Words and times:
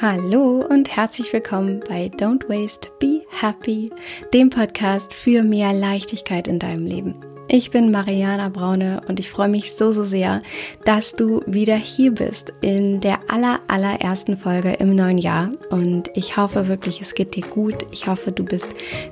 Hallo 0.00 0.64
und 0.64 0.94
herzlich 0.94 1.32
willkommen 1.32 1.82
bei 1.88 2.06
Don't 2.06 2.48
Waste, 2.48 2.88
Be 3.00 3.22
Happy, 3.30 3.90
dem 4.32 4.48
Podcast 4.48 5.12
für 5.12 5.42
mehr 5.42 5.72
Leichtigkeit 5.72 6.46
in 6.46 6.60
deinem 6.60 6.86
Leben. 6.86 7.16
Ich 7.48 7.72
bin 7.72 7.90
Mariana 7.90 8.48
Braune 8.48 9.00
und 9.08 9.18
ich 9.18 9.28
freue 9.28 9.48
mich 9.48 9.74
so, 9.74 9.90
so 9.90 10.04
sehr, 10.04 10.42
dass 10.84 11.16
du 11.16 11.42
wieder 11.46 11.74
hier 11.74 12.12
bist 12.12 12.52
in 12.60 13.00
der 13.00 13.17
aller, 13.28 13.60
allerersten 13.68 14.36
Folge 14.36 14.72
im 14.72 14.94
neuen 14.94 15.18
Jahr. 15.18 15.50
Und 15.70 16.10
ich 16.14 16.36
hoffe 16.36 16.68
wirklich, 16.68 17.00
es 17.00 17.14
geht 17.14 17.36
dir 17.36 17.46
gut. 17.46 17.86
Ich 17.92 18.06
hoffe, 18.06 18.32
du 18.32 18.44
bist 18.44 18.66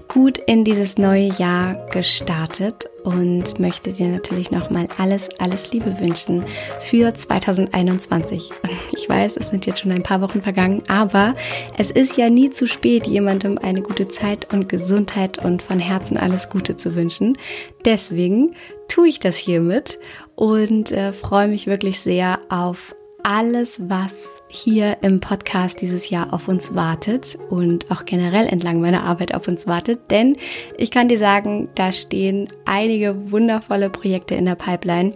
gut 0.09 0.39
in 0.39 0.65
dieses 0.65 0.99
neue 0.99 1.33
Jahr 1.35 1.87
gestartet 1.91 2.89
und 3.05 3.61
möchte 3.61 3.93
dir 3.93 4.09
natürlich 4.09 4.51
nochmal 4.51 4.89
alles, 4.99 5.29
alles 5.39 5.73
Liebe 5.73 6.01
wünschen 6.01 6.45
für 6.81 7.15
2021. 7.15 8.51
Ich 8.97 9.09
weiß, 9.09 9.37
es 9.37 9.49
sind 9.49 9.67
jetzt 9.67 9.81
schon 9.81 9.93
ein 9.93 10.03
paar 10.03 10.21
Wochen 10.21 10.43
vergangen, 10.43 10.83
aber 10.89 11.35
es 11.79 11.91
ist 11.93 12.17
ja 12.17 12.29
nie 12.29 12.51
zu 12.51 12.67
spät, 12.67 13.07
jemandem 13.07 13.59
eine 13.59 13.83
gute 13.83 14.09
Zeit 14.09 14.53
und 14.53 14.69
Gesundheit 14.69 15.39
und 15.39 15.63
von 15.63 15.79
Herzen 15.79 16.17
alles 16.17 16.49
Gute 16.49 16.77
zu 16.77 16.97
wünschen. 16.97 17.39
Deswegen 17.85 18.57
tue 18.89 19.09
ich 19.09 19.21
das 19.21 19.37
hiermit 19.37 19.99
und 20.35 20.91
äh, 20.91 21.13
freue 21.13 21.47
mich 21.47 21.67
wirklich 21.67 22.01
sehr 22.01 22.41
auf 22.49 22.97
alles, 23.27 23.81
was 23.91 24.41
hier 24.47 24.99
im 25.03 25.19
Podcast 25.19 25.81
dieses 25.81 26.11
Jahr 26.11 26.33
auf 26.33 26.47
uns 26.47 26.77
wartet 26.77 27.37
und 27.51 27.91
auch 27.91 28.05
generell 28.05 28.47
entlang 28.47 28.81
meiner 28.81 29.03
Arbeit 29.03 29.35
auf 29.35 29.49
uns 29.49 29.67
wartet. 29.67 30.13
Denn 30.13 30.37
ich 30.79 30.93
kann 30.93 31.09
dir 31.09 31.19
sagen, 31.19 31.69
da 31.75 31.93
stehen 31.93 32.47
einige 32.67 33.33
wundervolle 33.33 33.91
Projekte 33.91 34.37
in 34.37 34.45
der 34.45 34.55
Pipeline 34.55 35.15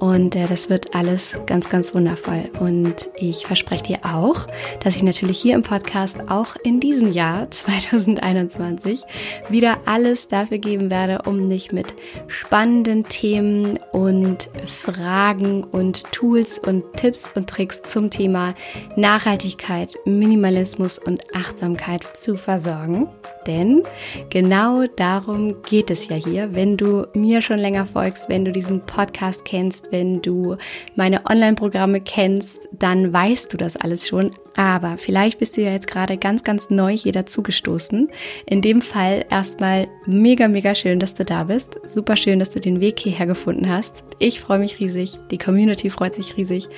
und 0.00 0.34
äh, 0.34 0.46
das 0.46 0.70
wird 0.70 0.94
alles 0.94 1.38
ganz, 1.44 1.68
ganz 1.68 1.94
wundervoll. 1.94 2.50
Und 2.58 3.10
ich 3.14 3.46
verspreche 3.46 3.84
dir 3.84 3.98
auch, 4.02 4.46
dass 4.82 4.96
ich 4.96 5.02
natürlich 5.02 5.38
hier 5.38 5.54
im 5.54 5.62
Podcast 5.62 6.30
auch 6.30 6.56
in 6.64 6.80
diesem 6.80 7.12
Jahr 7.12 7.50
2021 7.50 9.02
wieder 9.50 9.78
alles 9.84 10.28
dafür 10.28 10.56
geben 10.58 10.90
werde, 10.90 11.22
um 11.26 11.48
dich 11.50 11.70
mit 11.70 11.94
spannenden 12.28 13.04
Themen 13.04 13.78
und 13.92 14.48
Fragen 14.64 15.64
und 15.64 16.10
Tools 16.12 16.58
und 16.58 16.82
Tipps 16.96 17.30
und 17.34 17.48
Tricks 17.48 17.82
zum 17.82 18.10
Thema 18.10 18.54
Nachhaltigkeit, 18.96 19.94
Minimalismus 20.06 20.98
und 20.98 21.22
Achtsamkeit 21.34 22.16
zu 22.16 22.38
versorgen. 22.38 23.06
Denn 23.46 23.82
genau 24.30 24.86
darum 24.96 25.62
geht 25.62 25.90
es 25.90 26.08
ja 26.08 26.16
hier. 26.16 26.54
Wenn 26.54 26.76
du 26.78 27.06
mir 27.14 27.42
schon 27.42 27.58
länger 27.58 27.84
folgst, 27.84 28.28
wenn 28.28 28.44
du 28.44 28.52
diesen 28.52 28.80
Podcast 28.86 29.44
kennst, 29.44 29.89
wenn 29.90 30.22
du 30.22 30.56
meine 30.96 31.26
Online-Programme 31.26 32.00
kennst, 32.00 32.68
dann 32.72 33.12
weißt 33.12 33.52
du 33.52 33.56
das 33.56 33.76
alles 33.76 34.08
schon. 34.08 34.30
Aber 34.56 34.98
vielleicht 34.98 35.38
bist 35.38 35.56
du 35.56 35.62
ja 35.62 35.72
jetzt 35.72 35.86
gerade 35.86 36.16
ganz, 36.16 36.44
ganz 36.44 36.70
neu 36.70 36.96
hier 36.96 37.12
dazugestoßen. 37.12 38.08
In 38.46 38.62
dem 38.62 38.82
Fall 38.82 39.24
erstmal 39.30 39.88
mega, 40.06 40.48
mega 40.48 40.74
schön, 40.74 40.98
dass 40.98 41.14
du 41.14 41.24
da 41.24 41.44
bist. 41.44 41.80
Super 41.86 42.16
schön, 42.16 42.38
dass 42.38 42.50
du 42.50 42.60
den 42.60 42.80
Weg 42.80 42.98
hierher 42.98 43.26
gefunden 43.26 43.68
hast. 43.68 44.04
Ich 44.18 44.40
freue 44.40 44.58
mich 44.58 44.80
riesig. 44.80 45.18
Die 45.30 45.38
Community 45.38 45.90
freut 45.90 46.14
sich 46.14 46.36
riesig. 46.36 46.68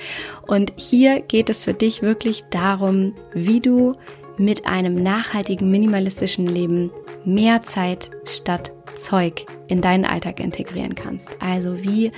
Und 0.47 0.73
hier 0.77 1.21
geht 1.21 1.49
es 1.49 1.63
für 1.63 1.73
dich 1.73 2.01
wirklich 2.01 2.43
darum, 2.51 3.13
wie 3.33 3.59
du 3.59 3.95
mit 4.37 4.65
einem 4.65 5.01
nachhaltigen, 5.01 5.69
minimalistischen 5.69 6.47
Leben 6.47 6.91
mehr 7.25 7.63
Zeit 7.63 8.09
statt 8.25 8.71
Zeug 8.95 9.45
in 9.67 9.81
deinen 9.81 10.05
Alltag 10.05 10.39
integrieren 10.39 10.95
kannst. 10.95 11.29
Also 11.39 11.83
wie 11.83 12.11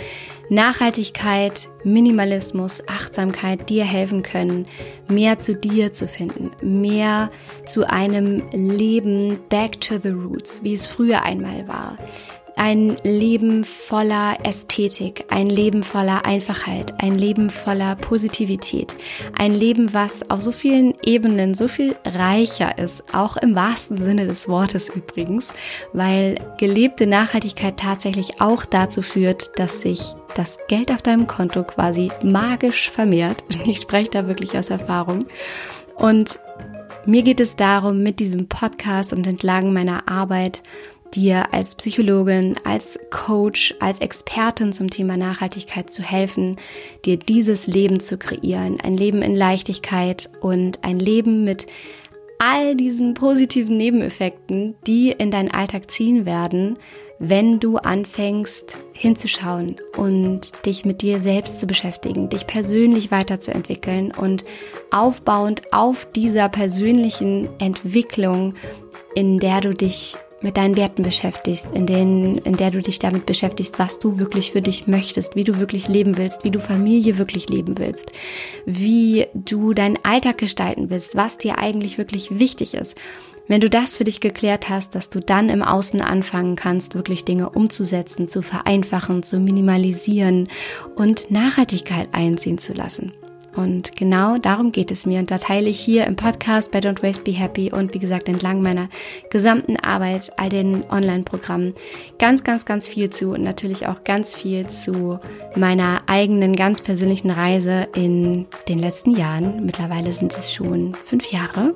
Nachhaltigkeit, 0.49 1.69
Minimalismus, 1.83 2.87
Achtsamkeit 2.87 3.69
dir 3.69 3.83
helfen 3.83 4.23
können, 4.23 4.65
mehr 5.07 5.39
zu 5.39 5.55
dir 5.55 5.93
zu 5.93 6.07
finden, 6.07 6.51
mehr 6.61 7.31
zu 7.65 7.89
einem 7.89 8.43
Leben 8.51 9.39
back 9.49 9.81
to 9.81 9.97
the 10.01 10.09
roots, 10.09 10.63
wie 10.63 10.73
es 10.73 10.87
früher 10.87 11.23
einmal 11.23 11.67
war, 11.67 11.97
ein 12.55 12.95
Leben 13.03 13.63
voller 13.63 14.37
Ästhetik, 14.43 15.25
ein 15.29 15.49
Leben 15.49 15.83
voller 15.83 16.25
Einfachheit, 16.25 16.93
ein 16.99 17.15
Leben 17.15 17.49
voller 17.49 17.95
Positivität, 17.95 18.95
ein 19.37 19.53
Leben, 19.53 19.93
was 19.93 20.29
auf 20.29 20.41
so 20.41 20.51
vielen 20.51 20.93
Ebenen 21.03 21.53
so 21.53 21.67
viel 21.67 21.95
reicher 22.05 22.77
ist, 22.77 23.03
auch 23.13 23.37
im 23.37 23.55
wahrsten 23.55 23.97
Sinne 23.97 24.25
des 24.25 24.47
Wortes 24.47 24.89
übrigens, 24.89 25.53
weil 25.93 26.35
gelebte 26.57 27.07
Nachhaltigkeit 27.07 27.77
tatsächlich 27.77 28.41
auch 28.41 28.65
dazu 28.65 29.01
führt, 29.01 29.51
dass 29.57 29.81
sich 29.81 30.01
das 30.35 30.57
Geld 30.67 30.91
auf 30.91 31.01
deinem 31.01 31.27
Konto 31.27 31.63
quasi 31.63 32.11
magisch 32.23 32.89
vermehrt. 32.89 33.43
Ich 33.65 33.81
spreche 33.81 34.11
da 34.11 34.27
wirklich 34.27 34.55
aus 34.57 34.69
Erfahrung. 34.69 35.25
Und 35.95 36.39
mir 37.05 37.23
geht 37.23 37.39
es 37.39 37.55
darum, 37.55 38.03
mit 38.03 38.19
diesem 38.19 38.47
Podcast 38.47 39.11
und 39.11 39.25
entlang 39.27 39.73
meiner 39.73 40.07
Arbeit 40.07 40.61
dir 41.15 41.53
als 41.53 41.75
Psychologin, 41.75 42.55
als 42.63 42.99
Coach, 43.09 43.73
als 43.79 43.99
Expertin 43.99 44.73
zum 44.73 44.89
Thema 44.89 45.17
Nachhaltigkeit 45.17 45.89
zu 45.89 46.03
helfen, 46.03 46.57
dir 47.05 47.17
dieses 47.17 47.67
Leben 47.67 47.99
zu 47.99 48.17
kreieren. 48.17 48.79
Ein 48.81 48.97
Leben 48.97 49.21
in 49.21 49.35
Leichtigkeit 49.35 50.29
und 50.41 50.83
ein 50.83 50.99
Leben 50.99 51.43
mit 51.43 51.67
all 52.39 52.75
diesen 52.75 53.13
positiven 53.13 53.77
Nebeneffekten, 53.77 54.75
die 54.85 55.11
in 55.11 55.31
deinen 55.31 55.51
Alltag 55.51 55.89
ziehen 55.89 56.25
werden, 56.25 56.77
wenn 57.17 57.61
du 57.61 57.77
anfängst 57.77 58.77
hinzuschauen 58.91 59.77
und 59.95 60.65
dich 60.65 60.83
mit 60.83 61.01
dir 61.01 61.21
selbst 61.21 61.59
zu 61.59 61.65
beschäftigen, 61.65 62.29
dich 62.29 62.45
persönlich 62.45 63.09
weiterzuentwickeln 63.09 64.11
und 64.11 64.43
aufbauend 64.91 65.61
auf 65.71 66.07
dieser 66.11 66.49
persönlichen 66.49 67.47
Entwicklung, 67.59 68.55
in 69.15 69.39
der 69.39 69.61
du 69.61 69.73
dich 69.73 70.17
mit 70.41 70.57
deinen 70.57 70.77
Werten 70.77 71.03
beschäftigst, 71.03 71.67
in, 71.73 71.85
denen, 71.85 72.37
in 72.39 72.57
der 72.57 72.71
du 72.71 72.81
dich 72.81 72.99
damit 72.99 73.25
beschäftigst, 73.25 73.79
was 73.79 73.99
du 73.99 74.19
wirklich 74.19 74.51
für 74.51 74.61
dich 74.61 74.87
möchtest, 74.87 75.35
wie 75.35 75.43
du 75.43 75.59
wirklich 75.59 75.87
leben 75.87 76.17
willst, 76.17 76.43
wie 76.43 76.51
du 76.51 76.59
Familie 76.59 77.17
wirklich 77.17 77.49
leben 77.49 77.77
willst, 77.77 78.11
wie 78.65 79.27
du 79.33 79.73
deinen 79.73 79.97
Alltag 80.03 80.37
gestalten 80.37 80.89
willst, 80.89 81.15
was 81.15 81.37
dir 81.37 81.57
eigentlich 81.57 81.97
wirklich 81.97 82.39
wichtig 82.39 82.73
ist. 82.73 82.95
Wenn 83.47 83.61
du 83.61 83.69
das 83.69 83.97
für 83.97 84.03
dich 84.03 84.21
geklärt 84.21 84.69
hast, 84.69 84.95
dass 84.95 85.09
du 85.09 85.19
dann 85.19 85.49
im 85.49 85.61
Außen 85.61 86.01
anfangen 86.01 86.55
kannst, 86.55 86.95
wirklich 86.95 87.25
Dinge 87.25 87.49
umzusetzen, 87.49 88.27
zu 88.27 88.41
vereinfachen, 88.41 89.21
zu 89.21 89.39
minimalisieren 89.39 90.49
und 90.95 91.29
Nachhaltigkeit 91.29 92.09
einziehen 92.11 92.57
zu 92.57 92.73
lassen. 92.73 93.13
Und 93.55 93.95
genau 93.95 94.37
darum 94.37 94.71
geht 94.71 94.91
es 94.91 95.05
mir. 95.05 95.19
Und 95.19 95.31
da 95.31 95.37
teile 95.37 95.69
ich 95.69 95.79
hier 95.79 96.05
im 96.05 96.15
Podcast 96.15 96.71
bei 96.71 96.79
Don't 96.79 97.01
Waste 97.01 97.23
Be 97.23 97.31
Happy 97.31 97.71
und 97.71 97.93
wie 97.93 97.99
gesagt 97.99 98.27
entlang 98.27 98.61
meiner 98.61 98.89
gesamten 99.29 99.77
Arbeit, 99.77 100.33
all 100.37 100.49
den 100.49 100.83
Online-Programmen 100.89 101.73
ganz, 102.19 102.43
ganz, 102.43 102.65
ganz 102.65 102.87
viel 102.87 103.09
zu 103.09 103.31
und 103.31 103.43
natürlich 103.43 103.87
auch 103.87 104.03
ganz 104.03 104.35
viel 104.35 104.67
zu 104.67 105.19
meiner 105.55 106.03
eigenen, 106.07 106.55
ganz 106.55 106.81
persönlichen 106.81 107.31
Reise 107.31 107.87
in 107.95 108.45
den 108.67 108.79
letzten 108.79 109.15
Jahren. 109.15 109.65
Mittlerweile 109.65 110.11
sind 110.11 110.35
es 110.37 110.53
schon 110.53 110.95
fünf 111.05 111.31
Jahre. 111.31 111.75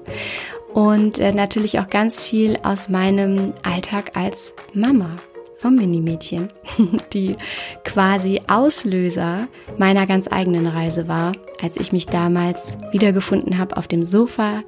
Und 0.74 1.18
äh, 1.18 1.32
natürlich 1.32 1.80
auch 1.80 1.88
ganz 1.88 2.24
viel 2.24 2.58
aus 2.62 2.90
meinem 2.90 3.54
Alltag 3.64 4.12
als 4.16 4.54
Mama 4.74 5.16
vom 5.60 5.76
Minimädchen, 5.76 6.50
die 7.14 7.36
quasi 7.84 8.42
Auslöser 8.48 9.48
meiner 9.78 10.08
ganz 10.08 10.28
eigenen 10.32 10.68
Reise 10.68 11.08
war, 11.08 11.34
als 11.62 11.78
ich 11.78 11.92
mich 11.92 12.08
damals 12.08 12.78
wiedergefunden 12.92 13.58
habe 13.58 13.78
auf 13.78 13.88
dem 13.88 14.04
Sofa 14.04 14.64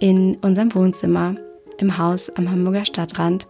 in 0.00 0.36
unserem 0.36 0.74
Wohnzimmer 0.74 1.36
im 1.78 1.98
Haus 1.98 2.30
am 2.30 2.50
Hamburger 2.50 2.84
Stadtrand 2.84 3.46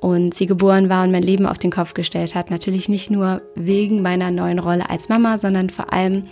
und 0.00 0.34
sie 0.34 0.46
geboren 0.46 0.88
war 0.88 1.04
und 1.04 1.12
mein 1.12 1.22
Leben 1.22 1.46
auf 1.46 1.58
den 1.58 1.70
Kopf 1.70 1.94
gestellt 1.94 2.34
hat. 2.34 2.50
Natürlich 2.50 2.88
nicht 2.88 3.10
nur 3.10 3.42
wegen 3.54 4.02
meiner 4.02 4.30
neuen 4.30 4.58
Rolle 4.58 4.88
als 4.88 5.08
Mama, 5.08 5.38
sondern 5.38 5.70
vor 5.70 5.92
allem 5.92 6.24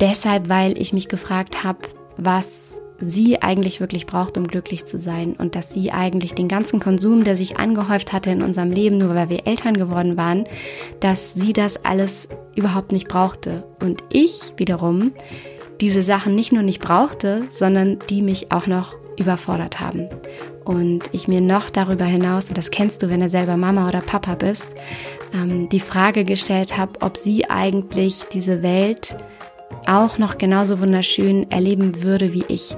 deshalb, 0.00 0.48
weil 0.48 0.80
ich 0.80 0.92
mich 0.92 1.08
gefragt 1.08 1.64
habe, 1.64 1.80
was 2.16 2.78
sie 3.02 3.42
eigentlich 3.42 3.80
wirklich 3.80 4.06
braucht, 4.06 4.38
um 4.38 4.46
glücklich 4.46 4.84
zu 4.84 4.98
sein 4.98 5.34
und 5.36 5.56
dass 5.56 5.70
sie 5.70 5.90
eigentlich 5.90 6.34
den 6.34 6.48
ganzen 6.48 6.80
Konsum, 6.80 7.24
der 7.24 7.36
sich 7.36 7.56
angehäuft 7.56 8.12
hatte 8.12 8.30
in 8.30 8.42
unserem 8.42 8.70
Leben, 8.70 8.98
nur 8.98 9.14
weil 9.14 9.28
wir 9.28 9.46
Eltern 9.46 9.76
geworden 9.76 10.16
waren, 10.16 10.44
dass 11.00 11.34
sie 11.34 11.52
das 11.52 11.84
alles 11.84 12.28
überhaupt 12.54 12.92
nicht 12.92 13.08
brauchte. 13.08 13.64
Und 13.80 14.02
ich 14.08 14.52
wiederum 14.56 15.12
diese 15.80 16.02
Sachen 16.02 16.36
nicht 16.36 16.52
nur 16.52 16.62
nicht 16.62 16.80
brauchte, 16.80 17.42
sondern 17.52 17.98
die 18.08 18.22
mich 18.22 18.52
auch 18.52 18.68
noch 18.68 18.94
überfordert 19.18 19.80
haben. 19.80 20.08
Und 20.64 21.02
ich 21.10 21.26
mir 21.26 21.40
noch 21.40 21.70
darüber 21.70 22.04
hinaus, 22.04 22.48
und 22.48 22.56
das 22.56 22.70
kennst 22.70 23.02
du, 23.02 23.10
wenn 23.10 23.20
du 23.20 23.28
selber 23.28 23.56
Mama 23.56 23.88
oder 23.88 24.00
Papa 24.00 24.36
bist, 24.36 24.68
ähm, 25.34 25.68
die 25.68 25.80
Frage 25.80 26.22
gestellt 26.22 26.76
habe, 26.76 26.92
ob 27.00 27.16
sie 27.16 27.50
eigentlich 27.50 28.22
diese 28.32 28.62
Welt 28.62 29.16
auch 29.86 30.18
noch 30.18 30.38
genauso 30.38 30.80
wunderschön 30.80 31.50
erleben 31.50 32.04
würde 32.04 32.32
wie 32.32 32.44
ich. 32.46 32.76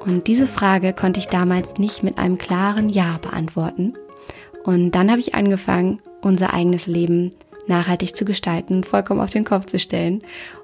Und 0.00 0.26
diese 0.26 0.46
Frage 0.46 0.92
konnte 0.92 1.20
ich 1.20 1.28
damals 1.28 1.76
nicht 1.78 2.02
mit 2.02 2.18
einem 2.18 2.38
klaren 2.38 2.88
Ja 2.88 3.18
beantworten. 3.18 3.94
Und 4.64 4.92
dann 4.92 5.10
habe 5.10 5.20
ich 5.20 5.34
angefangen, 5.34 6.00
unser 6.22 6.52
eigenes 6.52 6.86
Leben 6.86 7.32
nachhaltig 7.66 8.16
zu 8.16 8.24
gestalten, 8.24 8.84
vollkommen 8.84 9.20
auf 9.20 9.30
den 9.30 9.44
Kopf 9.44 9.66
zu 9.66 9.78
stellen 9.78 10.22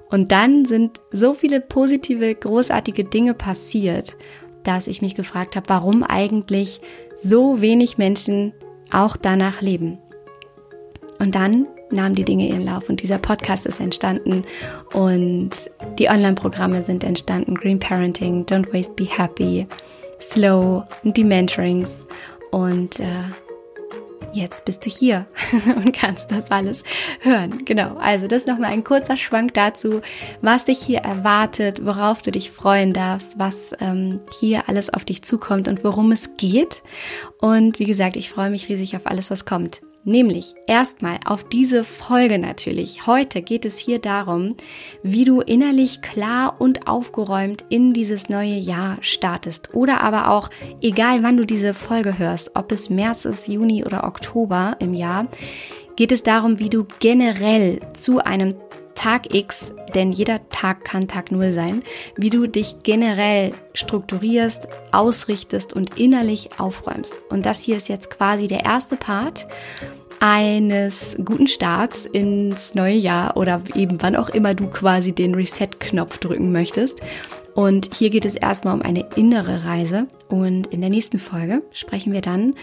Und 0.09 0.31
dann 0.31 0.65
sind 0.65 0.99
so 1.11 1.33
viele 1.33 1.61
positive, 1.61 2.33
großartige 2.33 3.03
Dinge 3.03 3.33
passiert, 3.33 4.15
dass 4.63 4.87
ich 4.87 5.01
mich 5.01 5.15
gefragt 5.15 5.55
habe, 5.55 5.69
warum 5.69 6.03
eigentlich 6.03 6.81
so 7.15 7.61
wenig 7.61 7.97
Menschen 7.97 8.53
auch 8.91 9.17
danach 9.17 9.61
leben. 9.61 9.97
Und 11.19 11.35
dann 11.35 11.67
nahmen 11.91 12.15
die 12.15 12.25
Dinge 12.25 12.47
ihren 12.47 12.65
Lauf 12.65 12.89
und 12.89 13.01
dieser 13.01 13.17
Podcast 13.17 13.65
ist 13.65 13.79
entstanden 13.79 14.43
und 14.93 15.51
die 15.99 16.09
Online-Programme 16.09 16.81
sind 16.81 17.03
entstanden. 17.03 17.55
Green 17.55 17.79
Parenting, 17.79 18.45
Don't 18.45 18.73
Waste, 18.73 18.93
Be 18.93 19.05
Happy, 19.05 19.67
Slow 20.19 20.83
und 21.03 21.17
die 21.17 21.23
Mentorings 21.23 22.05
und 22.51 22.99
äh, 22.99 23.05
jetzt 24.33 24.65
bist 24.65 24.85
du 24.85 24.89
hier 24.89 25.25
und 25.75 25.93
kannst 25.93 26.31
das 26.31 26.51
alles 26.51 26.83
hören. 27.21 27.65
Genau, 27.65 27.97
also 27.97 28.27
das 28.27 28.45
nochmal 28.45 28.71
ein 28.71 28.83
kurzer 28.83 29.17
Schwank 29.17 29.53
dazu, 29.53 30.01
was 30.41 30.65
dich 30.65 30.79
hier 30.79 30.99
erwartet, 30.99 31.85
worauf 31.85 32.21
du 32.21 32.31
dich 32.31 32.51
freuen 32.51 32.93
darfst, 32.93 33.39
was 33.39 33.71
ähm, 33.79 34.21
hier 34.39 34.69
alles 34.69 34.93
auf 34.93 35.05
dich 35.05 35.23
zukommt 35.23 35.67
und 35.67 35.83
worum 35.83 36.11
es 36.11 36.37
geht. 36.37 36.83
Und 37.39 37.79
wie 37.79 37.85
gesagt, 37.85 38.15
ich 38.15 38.29
freue 38.29 38.49
mich 38.49 38.69
riesig 38.69 38.95
auf 38.95 39.07
alles, 39.07 39.31
was 39.31 39.45
kommt. 39.45 39.81
Nämlich 40.07 40.55
erstmal 40.67 41.19
auf 41.25 41.43
diese 41.49 41.83
Folge 41.83 42.39
natürlich. 42.39 43.07
Heute 43.07 43.41
geht 43.41 43.65
es 43.65 43.77
hier 43.77 43.99
darum, 43.99 44.55
wie 45.03 45.25
du 45.25 45.41
innerlich 45.41 46.01
klar 46.01 46.55
und 46.59 46.87
aufgeräumt 46.87 47.65
in 47.67 47.91
dieses 47.91 48.29
neue 48.29 48.55
Jahr 48.55 48.99
startest. 49.01 49.73
Oder 49.73 49.99
aber 49.99 50.31
auch, 50.31 50.49
egal 50.81 51.23
wann 51.23 51.35
du 51.35 51.45
diese 51.45 51.73
Folge 51.73 52.17
hörst, 52.17 52.55
ob 52.55 52.71
es 52.71 52.89
März 52.89 53.25
ist, 53.25 53.49
Juni 53.49 53.83
oder 53.83 54.05
Oktober 54.05 54.77
im 54.79 54.93
Jahr, 54.93 55.27
geht 55.97 56.13
es 56.13 56.23
darum, 56.23 56.57
wie 56.57 56.69
du 56.69 56.85
generell 56.99 57.81
zu 57.91 58.19
einem 58.19 58.55
Tag 58.95 59.35
X, 59.35 59.75
denn 59.93 60.11
jeder 60.11 60.49
Tag 60.49 60.83
kann 60.83 61.07
Tag 61.07 61.31
Null 61.31 61.51
sein, 61.51 61.83
wie 62.15 62.31
du 62.31 62.47
dich 62.47 62.77
generell 62.81 63.51
strukturierst, 63.73 64.67
ausrichtest 64.91 65.73
und 65.73 65.99
innerlich 65.99 66.49
aufräumst. 66.59 67.13
Und 67.29 67.45
das 67.45 67.61
hier 67.61 67.77
ist 67.77 67.89
jetzt 67.89 68.09
quasi 68.09 68.47
der 68.47 68.65
erste 68.65 68.95
Part 68.95 69.47
eines 70.19 71.15
guten 71.23 71.47
Starts 71.47 72.05
ins 72.05 72.75
neue 72.75 72.95
Jahr 72.95 73.37
oder 73.37 73.61
eben 73.75 74.01
wann 74.01 74.15
auch 74.15 74.29
immer 74.29 74.53
du 74.53 74.67
quasi 74.67 75.11
den 75.11 75.35
Reset-Knopf 75.35 76.17
drücken 76.17 76.51
möchtest. 76.51 77.01
Und 77.55 77.95
hier 77.95 78.09
geht 78.09 78.25
es 78.25 78.35
erstmal 78.35 78.75
um 78.75 78.81
eine 78.81 79.07
innere 79.15 79.65
Reise. 79.65 80.07
Und 80.29 80.67
in 80.67 80.81
der 80.81 80.89
nächsten 80.89 81.17
Folge 81.17 81.63
sprechen 81.71 82.13
wir 82.13 82.21
dann 82.21 82.53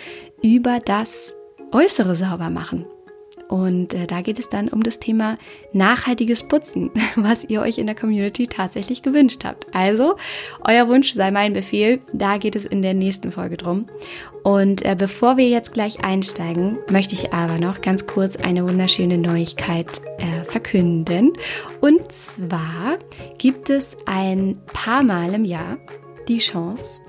über 0.43 0.79
das 0.85 1.35
äußere 1.73 2.15
Saubermachen. 2.15 2.87
Und 3.49 3.95
äh, 3.95 4.07
da 4.07 4.23
geht 4.23 4.39
es 4.39 4.49
dann 4.49 4.69
um 4.69 4.83
das 4.83 4.99
Thema 4.99 5.39
nachhaltiges 5.73 6.43
Putzen, 6.49 6.91
was 7.17 7.45
ihr 7.45 7.61
euch 7.61 7.79
in 7.79 7.87
der 7.87 7.95
Community 7.95 8.47
tatsächlich 8.47 9.03
gewünscht 9.03 9.45
habt. 9.45 9.67
Also, 9.73 10.17
euer 10.67 10.89
Wunsch 10.89 11.13
sei 11.13 11.31
mein 11.31 11.53
Befehl. 11.53 12.01
Da 12.13 12.39
geht 12.39 12.57
es 12.57 12.65
in 12.65 12.83
der 12.83 12.95
nächsten 12.95 13.33
Folge 13.33 13.57
drum. 13.57 13.87
Und 14.43 14.85
äh, 14.85 14.95
bevor 14.99 15.37
wir 15.37 15.49
jetzt 15.49 15.73
gleich 15.73 16.05
einsteigen, 16.05 16.79
möchte 16.91 17.15
ich 17.15 17.33
aber 17.33 17.59
noch 17.59 17.81
ganz 17.81 18.07
kurz 18.07 18.37
eine 18.37 18.67
wunderschöne 18.69 19.19
Neuigkeit 19.19 20.01
äh, 20.19 20.45
verkünden. 20.51 21.33
Und 21.81 22.13
zwar 22.13 22.99
gibt 23.39 23.71
es 23.71 23.97
ein 24.07 24.61
paar 24.73 25.03
Mal 25.03 25.35
im 25.35 25.45
Jahr 25.45 25.79
die 26.29 26.39
Chance, 26.39 27.01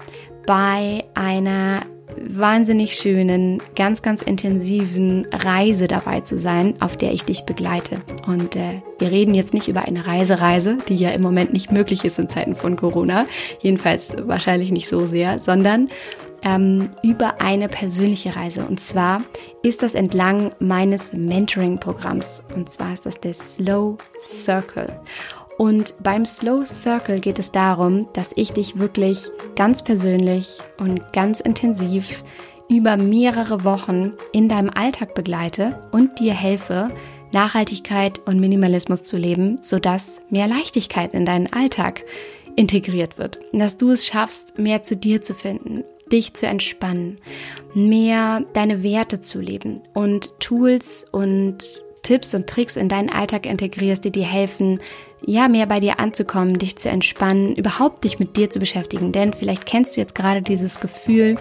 bei 0.46 1.04
einer 1.14 1.82
wahnsinnig 2.22 2.96
schönen, 2.96 3.62
ganz, 3.76 4.02
ganz 4.02 4.22
intensiven 4.22 5.28
Reise 5.32 5.88
dabei 5.88 6.22
zu 6.22 6.38
sein, 6.38 6.74
auf 6.80 6.98
der 6.98 7.14
ich 7.14 7.26
dich 7.26 7.44
begleite. 7.46 8.02
Und 8.28 8.56
äh, 8.56 8.82
wir 9.00 9.12
reden 9.12 9.34
jetzt 9.34 9.54
nicht 9.54 9.68
über 9.68 9.84
eine 9.84 10.08
Reisereise, 10.08 10.78
die 10.88 10.96
ja 10.96 11.10
im 11.10 11.22
Moment 11.22 11.54
nicht 11.54 11.72
möglich 11.72 12.06
ist 12.06 12.20
in 12.20 12.30
Zeiten 12.30 12.56
von 12.56 12.76
Corona, 12.76 13.26
jedenfalls 13.62 14.16
wahrscheinlich 14.28 14.72
nicht 14.72 14.88
so 14.88 15.06
sehr, 15.06 15.40
sondern 15.40 15.88
ähm, 16.44 16.90
über 17.04 17.42
eine 17.42 17.68
persönliche 17.68 18.36
Reise. 18.36 18.66
Und 18.66 18.80
zwar 18.80 19.22
ist 19.64 19.82
das 19.82 19.96
entlang 19.96 20.52
meines 20.60 21.14
Mentoring-Programms. 21.14 22.44
Und 22.56 22.70
zwar 22.70 22.94
ist 22.94 23.06
das 23.06 23.20
der 23.20 23.34
Slow 23.34 23.98
Circle. 24.20 25.00
Und 25.58 25.96
beim 26.04 26.26
Slow 26.26 26.66
Circle 26.66 27.20
geht 27.20 27.40
es 27.40 27.52
darum, 27.52 28.08
dass 28.14 28.34
ich 28.36 28.52
dich 28.52 28.78
wirklich 28.78 29.30
ganz 29.56 29.84
persönlich 29.84 30.60
und 30.80 31.14
ganz 31.14 31.40
intensiv 31.40 32.24
über 32.70 32.98
mehrere 32.98 33.64
Wochen 33.64 34.14
in 34.34 34.50
deinem 34.50 34.70
Alltag 34.70 35.14
begleite 35.14 35.80
und 35.92 36.20
dir 36.20 36.34
helfe, 36.34 36.92
Nachhaltigkeit 37.32 38.20
und 38.26 38.40
Minimalismus 38.40 39.04
zu 39.04 39.18
leben, 39.18 39.58
sodass 39.62 40.22
mehr 40.30 40.48
Leichtigkeit 40.48 41.14
in 41.14 41.26
deinen 41.26 41.52
Alltag 41.52 42.04
integriert 42.56 43.18
wird. 43.18 43.40
dass 43.52 43.78
du 43.78 43.92
es 43.92 44.06
schaffst, 44.06 44.58
mehr 44.58 44.84
zu 44.84 44.96
dir 44.96 45.22
zu 45.22 45.34
finden, 45.34 45.84
dich 46.12 46.34
zu 46.34 46.48
entspannen, 46.48 47.18
mehr 47.74 48.44
deine 48.54 48.84
Werte 48.84 49.22
zu 49.22 49.42
leben 49.42 49.82
und 49.94 50.40
Tools 50.40 51.06
und 51.12 51.58
Tipps 52.04 52.36
und 52.36 52.48
Tricks 52.48 52.76
in 52.78 52.88
deinen 52.88 53.10
Alltag 53.10 53.46
integrierst, 53.46 54.06
die 54.06 54.12
dir 54.12 54.26
helfen, 54.26 54.80
ja, 55.26 55.48
mehr 55.48 55.66
bei 55.66 55.80
dir 55.80 56.00
anzukommen, 56.00 56.60
dich 56.60 56.78
zu 56.78 56.90
entspannen, 56.90 57.56
überhaupt 57.56 58.04
dich 58.04 58.20
mit 58.20 58.38
dir 58.38 58.50
zu 58.50 58.60
beschäftigen. 58.60 59.12
Denn 59.12 59.34
vielleicht 59.34 59.66
kennst 59.66 59.96
du 59.96 60.02
jetzt 60.02 60.16
gerade 60.16 60.42
dieses 60.42 60.80
Gefühl, 60.80 61.38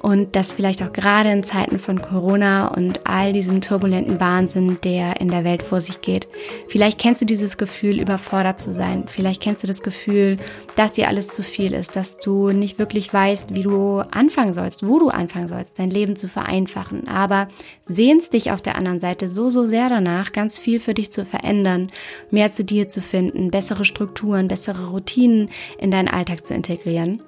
und 0.00 0.36
das 0.36 0.52
vielleicht 0.52 0.82
auch 0.82 0.92
gerade 0.92 1.30
in 1.30 1.42
Zeiten 1.42 1.78
von 1.78 2.00
Corona 2.00 2.68
und 2.68 3.06
all 3.06 3.32
diesem 3.32 3.60
turbulenten 3.60 4.20
Wahnsinn, 4.20 4.78
der 4.84 5.20
in 5.20 5.28
der 5.28 5.44
Welt 5.44 5.62
vor 5.62 5.80
sich 5.80 6.00
geht. 6.00 6.28
Vielleicht 6.68 6.98
kennst 6.98 7.22
du 7.22 7.26
dieses 7.26 7.58
Gefühl, 7.58 8.00
überfordert 8.00 8.58
zu 8.58 8.72
sein. 8.72 9.04
Vielleicht 9.06 9.42
kennst 9.42 9.62
du 9.62 9.66
das 9.66 9.82
Gefühl, 9.82 10.38
dass 10.76 10.94
dir 10.94 11.08
alles 11.08 11.28
zu 11.28 11.42
viel 11.42 11.72
ist, 11.72 11.96
dass 11.96 12.18
du 12.18 12.50
nicht 12.50 12.78
wirklich 12.78 13.12
weißt, 13.12 13.54
wie 13.54 13.62
du 13.62 14.00
anfangen 14.10 14.52
sollst, 14.52 14.86
wo 14.86 14.98
du 14.98 15.08
anfangen 15.08 15.48
sollst, 15.48 15.78
dein 15.78 15.90
Leben 15.90 16.16
zu 16.16 16.28
vereinfachen. 16.28 17.08
Aber 17.08 17.48
sehnst 17.86 18.32
dich 18.32 18.50
auf 18.50 18.62
der 18.62 18.76
anderen 18.76 19.00
Seite 19.00 19.28
so, 19.28 19.50
so 19.50 19.64
sehr 19.64 19.88
danach, 19.88 20.32
ganz 20.32 20.58
viel 20.58 20.80
für 20.80 20.94
dich 20.94 21.10
zu 21.10 21.24
verändern, 21.24 21.88
mehr 22.30 22.52
zu 22.52 22.64
dir 22.64 22.88
zu 22.88 23.00
finden, 23.00 23.50
bessere 23.50 23.84
Strukturen, 23.84 24.48
bessere 24.48 24.90
Routinen 24.90 25.50
in 25.78 25.90
deinen 25.90 26.08
Alltag 26.08 26.46
zu 26.46 26.54
integrieren. 26.54 27.22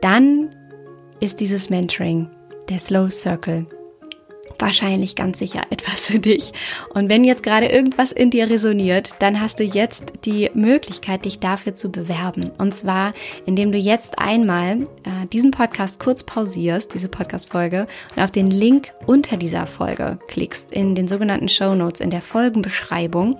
Dann 0.00 0.50
ist 1.20 1.40
dieses 1.40 1.70
Mentoring, 1.70 2.28
der 2.68 2.78
Slow 2.78 3.10
Circle, 3.10 3.66
wahrscheinlich 4.60 5.16
ganz 5.16 5.38
sicher 5.38 5.62
etwas 5.70 6.06
für 6.06 6.18
dich. 6.18 6.52
Und 6.94 7.08
wenn 7.10 7.24
jetzt 7.24 7.42
gerade 7.42 7.66
irgendwas 7.66 8.12
in 8.12 8.30
dir 8.30 8.48
resoniert, 8.48 9.10
dann 9.18 9.40
hast 9.40 9.60
du 9.60 9.64
jetzt 9.64 10.04
die 10.24 10.50
Möglichkeit, 10.54 11.24
dich 11.24 11.38
dafür 11.40 11.74
zu 11.74 11.90
bewerben. 11.90 12.50
Und 12.58 12.74
zwar, 12.74 13.12
indem 13.46 13.72
du 13.72 13.78
jetzt 13.78 14.18
einmal 14.18 14.82
äh, 14.82 15.26
diesen 15.32 15.50
Podcast 15.50 16.00
kurz 16.00 16.22
pausierst, 16.22 16.94
diese 16.94 17.08
Podcast-Folge, 17.08 17.86
und 18.14 18.22
auf 18.22 18.30
den 18.30 18.50
Link 18.50 18.92
unter 19.06 19.36
dieser 19.36 19.66
Folge 19.66 20.18
klickst, 20.28 20.72
in 20.72 20.94
den 20.94 21.08
sogenannten 21.08 21.48
Show 21.48 21.74
Notes, 21.74 22.00
in 22.00 22.10
der 22.10 22.22
Folgenbeschreibung. 22.22 23.38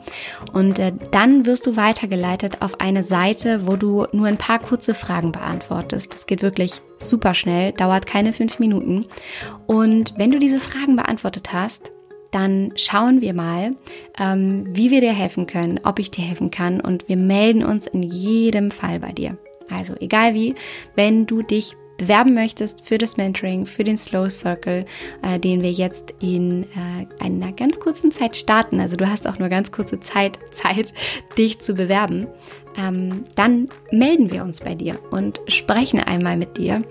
Und 0.53 0.79
äh, 0.79 0.93
dann 1.11 1.47
wirst 1.47 1.67
du 1.67 1.77
weitergeleitet 1.77 2.59
auf 2.61 2.81
eine 2.81 3.03
Seite, 3.03 3.67
wo 3.67 3.77
du 3.77 4.07
nur 4.13 4.27
ein 4.27 4.39
paar 4.39 4.59
kurze 4.59 4.95
Fragen 4.95 5.33
beantwortest. 5.33 6.15
Das 6.15 6.27
geht 6.27 6.43
wirklich 6.43 6.83
super 7.01 7.35
schnell, 7.35 7.73
dauert 7.73 8.07
keine 8.07 8.33
fünf 8.33 8.59
Minuten. 8.59 9.07
Und 9.67 10.15
wenn 10.17 10.31
du 10.31 10.39
diese 10.39 10.61
Fragen 10.61 10.97
beantwortet 10.97 11.53
hast, 11.53 11.93
dann 12.31 12.73
schauen 12.77 13.21
wir 13.21 13.35
mal, 13.35 13.75
ähm, 14.19 14.65
wie 14.69 14.91
wir 14.91 15.01
dir 15.01 15.13
helfen 15.13 15.47
können, 15.47 15.81
ob 15.83 15.99
ich 15.99 16.11
dir 16.11 16.25
helfen 16.25 16.51
kann 16.51 16.81
und 16.81 17.09
wir 17.09 17.17
melden 17.17 17.65
uns 17.65 17.87
in 17.87 18.03
jedem 18.03 18.71
Fall 18.71 19.01
bei 19.01 19.13
dir. 19.13 19.37
Also 19.69 19.95
egal 20.01 20.35
wie, 20.35 20.55
wenn 20.95 21.27
du 21.27 21.43
dich 21.43 21.77
bewerben 22.01 22.35
möchtest 22.35 22.87
für 22.87 22.99
das 22.99 23.17
Mentoring, 23.17 23.67
für 23.67 23.85
den 23.85 23.99
Slow 23.99 24.31
Circle, 24.31 24.87
äh, 25.23 25.39
den 25.39 25.63
wir 25.63 25.71
jetzt 25.71 26.15
in 26.21 26.63
äh, 26.63 27.23
einer 27.23 27.53
ganz 27.53 27.79
kurzen 27.79 28.11
Zeit 28.11 28.37
starten. 28.37 28.81
Also 28.81 28.97
du 28.97 29.09
hast 29.09 29.29
auch 29.29 29.39
nur 29.39 29.49
ganz 29.49 29.71
kurze 29.71 30.01
Zeit, 30.01 30.39
Zeit, 30.51 30.95
dich 31.37 31.61
zu 31.61 31.75
bewerben. 31.75 32.27
Ähm, 32.79 33.25
dann 33.35 33.69
melden 33.91 34.31
wir 34.31 34.43
uns 34.43 34.61
bei 34.61 34.75
dir 34.75 34.99
und 35.11 35.41
sprechen 35.49 36.01
einmal 36.01 36.37
mit 36.37 36.57
dir 36.57 36.83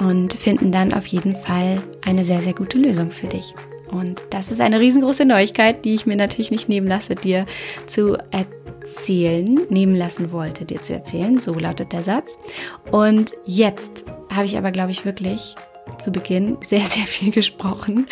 und 0.00 0.34
finden 0.34 0.72
dann 0.72 0.92
auf 0.92 1.06
jeden 1.06 1.36
Fall 1.36 1.82
eine 2.04 2.24
sehr, 2.24 2.42
sehr 2.42 2.54
gute 2.54 2.78
Lösung 2.78 3.10
für 3.10 3.28
dich. 3.28 3.54
Und 3.90 4.22
das 4.30 4.50
ist 4.50 4.60
eine 4.60 4.80
riesengroße 4.80 5.24
Neuigkeit, 5.24 5.84
die 5.84 5.94
ich 5.94 6.06
mir 6.06 6.16
natürlich 6.16 6.50
nicht 6.50 6.68
nehmen 6.68 6.88
lasse, 6.88 7.14
dir 7.14 7.46
zu 7.86 8.16
erzählen, 8.32 8.65
nehmen 9.68 9.94
lassen 9.94 10.32
wollte, 10.32 10.64
dir 10.64 10.82
zu 10.82 10.94
erzählen. 10.94 11.38
So 11.38 11.54
lautet 11.54 11.92
der 11.92 12.02
Satz. 12.02 12.38
Und 12.90 13.32
jetzt 13.44 14.04
habe 14.30 14.46
ich 14.46 14.56
aber, 14.56 14.70
glaube 14.70 14.90
ich, 14.90 15.04
wirklich 15.04 15.56
zu 15.98 16.10
Beginn 16.10 16.58
sehr, 16.60 16.84
sehr 16.84 17.06
viel 17.06 17.32
gesprochen 17.32 18.06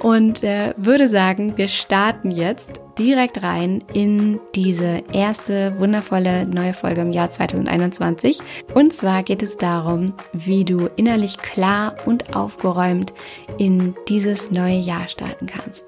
und 0.00 0.42
äh, 0.42 0.72
würde 0.76 1.08
sagen, 1.08 1.56
wir 1.56 1.68
starten 1.68 2.30
jetzt 2.30 2.80
direkt 2.98 3.42
rein 3.42 3.84
in 3.92 4.40
diese 4.54 5.02
erste 5.12 5.78
wundervolle 5.78 6.46
neue 6.46 6.72
Folge 6.72 7.02
im 7.02 7.12
Jahr 7.12 7.30
2021. 7.30 8.40
Und 8.74 8.92
zwar 8.92 9.22
geht 9.22 9.42
es 9.42 9.56
darum, 9.56 10.14
wie 10.32 10.64
du 10.64 10.88
innerlich 10.96 11.38
klar 11.38 11.94
und 12.06 12.34
aufgeräumt 12.34 13.12
in 13.58 13.94
dieses 14.08 14.50
neue 14.50 14.78
Jahr 14.78 15.06
starten 15.08 15.46
kannst. 15.46 15.84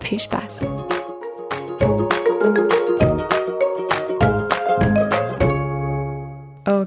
Viel 0.00 0.18
Spaß! 0.18 0.60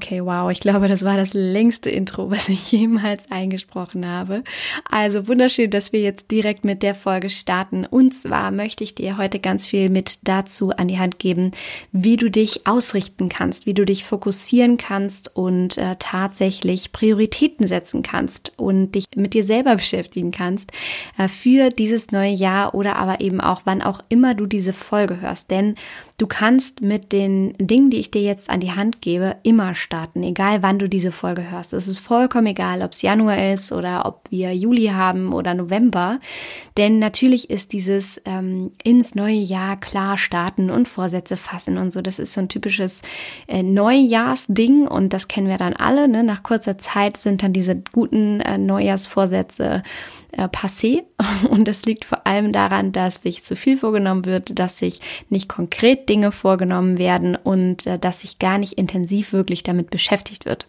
Okay, 0.03 0.19
wow. 0.21 0.51
Ich 0.51 0.59
glaube, 0.59 0.89
das 0.89 1.05
war 1.05 1.15
das 1.15 1.33
längste 1.33 1.89
Intro, 1.89 2.29
was 2.29 2.49
ich 2.49 2.69
jemals 2.73 3.31
eingesprochen 3.31 4.05
habe. 4.05 4.43
Also 4.91 5.29
wunderschön, 5.29 5.71
dass 5.71 5.93
wir 5.93 6.01
jetzt 6.01 6.29
direkt 6.29 6.65
mit 6.65 6.83
der 6.83 6.93
Folge 6.93 7.29
starten. 7.29 7.85
Und 7.85 8.13
zwar 8.13 8.51
möchte 8.51 8.83
ich 8.83 8.95
dir 8.95 9.17
heute 9.17 9.39
ganz 9.39 9.65
viel 9.65 9.89
mit 9.89 10.19
dazu 10.23 10.71
an 10.71 10.89
die 10.89 10.99
Hand 10.99 11.19
geben, 11.19 11.51
wie 11.93 12.17
du 12.17 12.29
dich 12.29 12.67
ausrichten 12.67 13.29
kannst, 13.29 13.65
wie 13.65 13.73
du 13.73 13.85
dich 13.85 14.03
fokussieren 14.03 14.75
kannst 14.75 15.37
und 15.37 15.77
äh, 15.77 15.95
tatsächlich 15.99 16.91
Prioritäten 16.91 17.65
setzen 17.65 18.03
kannst 18.03 18.51
und 18.57 18.95
dich 18.95 19.05
mit 19.15 19.33
dir 19.33 19.45
selber 19.45 19.77
beschäftigen 19.77 20.31
kannst 20.31 20.73
äh, 21.17 21.29
für 21.29 21.69
dieses 21.69 22.11
neue 22.11 22.33
Jahr 22.33 22.75
oder 22.75 22.97
aber 22.97 23.21
eben 23.21 23.39
auch, 23.39 23.61
wann 23.63 23.81
auch 23.81 24.01
immer 24.09 24.35
du 24.35 24.47
diese 24.47 24.73
Folge 24.73 25.21
hörst. 25.21 25.49
Denn 25.49 25.75
Du 26.17 26.27
kannst 26.27 26.81
mit 26.81 27.11
den 27.11 27.55
Dingen, 27.57 27.89
die 27.89 27.97
ich 27.97 28.11
dir 28.11 28.21
jetzt 28.21 28.49
an 28.49 28.59
die 28.59 28.71
Hand 28.71 29.01
gebe, 29.01 29.37
immer 29.41 29.73
starten, 29.73 30.21
egal 30.21 30.61
wann 30.61 30.77
du 30.77 30.87
diese 30.87 31.11
Folge 31.11 31.49
hörst. 31.49 31.73
Es 31.73 31.87
ist 31.87 31.97
vollkommen 31.97 32.47
egal, 32.47 32.83
ob 32.83 32.91
es 32.91 33.01
Januar 33.01 33.51
ist 33.51 33.71
oder 33.71 34.05
ob 34.05 34.29
wir 34.29 34.55
Juli 34.55 34.87
haben 34.87 35.33
oder 35.33 35.55
November. 35.55 36.19
Denn 36.77 36.99
natürlich 36.99 37.49
ist 37.49 37.73
dieses 37.73 38.21
ähm, 38.25 38.71
ins 38.83 39.15
neue 39.15 39.33
Jahr 39.33 39.79
klar 39.79 40.19
starten 40.19 40.69
und 40.69 40.87
Vorsätze 40.87 41.35
fassen 41.35 41.79
und 41.79 41.91
so, 41.91 42.01
das 42.01 42.19
ist 42.19 42.33
so 42.33 42.41
ein 42.41 42.49
typisches 42.49 43.01
äh, 43.47 43.63
Neujahrsding 43.63 44.87
und 44.87 45.13
das 45.13 45.27
kennen 45.27 45.47
wir 45.47 45.57
dann 45.57 45.73
alle. 45.73 46.07
Ne? 46.07 46.23
Nach 46.23 46.43
kurzer 46.43 46.77
Zeit 46.77 47.17
sind 47.17 47.41
dann 47.41 47.53
diese 47.53 47.75
guten 47.91 48.39
äh, 48.41 48.59
Neujahrsvorsätze 48.59 49.81
äh, 50.37 50.47
passé. 50.47 51.03
Und 51.49 51.67
das 51.67 51.85
liegt 51.85 52.05
vor 52.05 52.25
allem 52.25 52.51
daran, 52.51 52.91
dass 52.91 53.21
sich 53.21 53.43
zu 53.43 53.55
viel 53.55 53.77
vorgenommen 53.77 54.25
wird, 54.25 54.57
dass 54.59 54.79
sich 54.79 55.01
nicht 55.29 55.49
konkret 55.49 56.09
Dinge 56.09 56.31
vorgenommen 56.31 56.97
werden 56.97 57.35
und 57.35 57.87
äh, 57.87 57.99
dass 57.99 58.21
sich 58.21 58.39
gar 58.39 58.57
nicht 58.57 58.73
intensiv 58.73 59.33
wirklich 59.33 59.63
damit 59.63 59.89
beschäftigt 59.89 60.45
wird. 60.45 60.67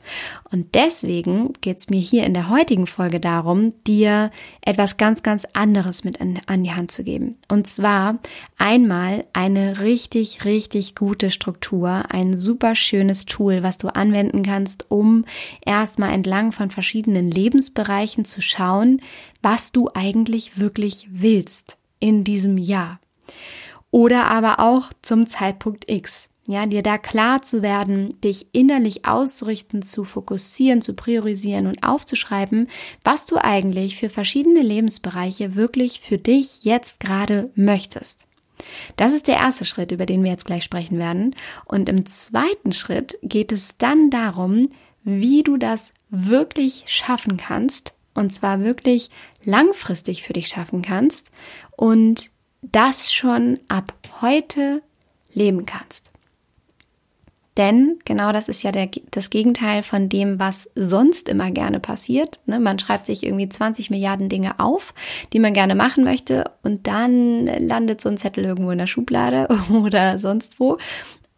Und 0.51 0.75
deswegen 0.75 1.53
geht 1.61 1.79
es 1.79 1.91
mir 1.91 2.01
hier 2.01 2.25
in 2.25 2.35
der 2.35 2.49
heutigen 2.49 2.87
Folge 2.87 3.21
darum, 3.21 3.73
dir 3.87 4.31
etwas 4.61 4.97
ganz, 4.97 5.23
ganz 5.23 5.47
anderes 5.53 6.05
mit 6.05 6.21
an, 6.21 6.41
an 6.47 6.63
die 6.63 6.73
Hand 6.73 6.91
zu 6.91 7.05
geben. 7.05 7.37
Und 7.49 7.67
zwar 7.67 8.19
einmal 8.59 9.25
eine 9.33 9.81
richtig, 9.81 10.45
richtig 10.45 10.95
gute 10.95 11.31
Struktur, 11.31 12.05
ein 12.11 12.37
super 12.37 12.75
schönes 12.75 13.27
Tool, 13.27 13.63
was 13.63 13.79
du 13.79 13.89
anwenden 13.89 14.43
kannst, 14.43 14.91
um 14.91 15.25
erstmal 15.65 16.13
entlang 16.13 16.53
von 16.53 16.71
verschiedenen 16.71 17.31
Lebensbereichen 17.31 18.25
zu 18.25 18.41
schauen, 18.41 19.01
was 19.45 19.73
du 19.73 19.91
eigentlich 19.93 20.59
wirklich 20.59 21.07
willst 21.11 21.77
in 22.01 22.25
diesem 22.25 22.59
Jahr. 22.59 22.99
Oder 23.91 24.27
aber 24.27 24.59
auch 24.59 24.93
zum 25.03 25.27
Zeitpunkt 25.27 25.89
X. 25.89 26.29
Ja, 26.47 26.67
dir 26.67 26.83
da 26.83 26.99
klar 26.99 27.41
zu 27.43 27.63
werden, 27.63 28.21
dich 28.21 28.49
innerlich 28.53 29.07
auszurichten, 29.07 29.83
zu 29.83 30.05
fokussieren, 30.05 30.83
zu 30.83 30.93
priorisieren 30.93 31.67
und 31.67 31.83
aufzuschreiben, 31.83 32.69
was 33.03 33.25
du 33.25 33.37
eigentlich 33.37 33.97
für 33.97 34.11
verschiedene 34.11 34.61
Lebensbereiche 34.61 35.55
wirklich 35.55 36.01
für 36.01 36.19
dich 36.19 36.65
jetzt 36.65 37.01
gerade 37.01 37.51
möchtest. 37.55 38.27
Das 38.97 39.13
ist 39.13 39.27
der 39.27 39.37
erste 39.37 39.65
Schritt, 39.65 39.91
über 39.91 40.07
den 40.07 40.23
wir 40.23 40.31
jetzt 40.31 40.47
gleich 40.47 40.65
sprechen 40.65 40.99
werden. 40.99 41.35
Und 41.65 41.89
im 41.89 42.05
zweiten 42.05 42.73
Schritt 42.73 43.19
geht 43.23 43.53
es 43.53 43.79
dann 43.79 44.11
darum, 44.11 44.71
wie 45.03 45.43
du 45.43 45.57
das 45.57 45.93
wirklich 46.11 46.85
schaffen 46.87 47.37
kannst, 47.37 47.95
und 48.15 48.33
zwar 48.33 48.61
wirklich 48.61 49.11
langfristig 49.45 50.23
für 50.23 50.33
dich 50.33 50.49
schaffen 50.49 50.83
kannst 50.83 51.31
und 51.77 52.31
das 52.63 53.13
schon 53.13 53.61
ab 53.69 53.93
heute 54.21 54.83
leben 55.33 55.67
kannst. 55.67 56.15
Denn 57.57 57.99
genau 58.05 58.33
das 58.33 58.49
ist 58.49 58.65
ja 58.65 58.73
der, 58.73 58.89
das 59.13 59.31
Gegenteil 59.31 59.85
von 59.85 60.09
dem, 60.09 60.41
was 60.41 60.71
sonst 60.75 61.29
immer 61.29 61.53
gerne 61.53 61.79
passiert. 61.79 62.41
Ne? 62.47 62.59
Man 62.59 62.81
schreibt 62.81 63.07
sich 63.07 63.23
irgendwie 63.23 63.49
20 63.49 63.91
Milliarden 63.91 64.29
Dinge 64.29 64.59
auf, 64.59 64.93
die 65.33 65.39
man 65.39 65.53
gerne 65.53 65.77
machen 65.77 66.03
möchte 66.03 66.51
und 66.65 66.89
dann 66.89 67.47
landet 67.47 68.01
so 68.01 68.09
ein 68.09 68.19
Zettel 68.19 68.45
irgendwo 68.45 68.73
in 68.73 68.79
der 68.79 68.89
Schublade 68.89 69.49
oder 69.71 70.19
sonst 70.19 70.59
wo. 70.59 70.79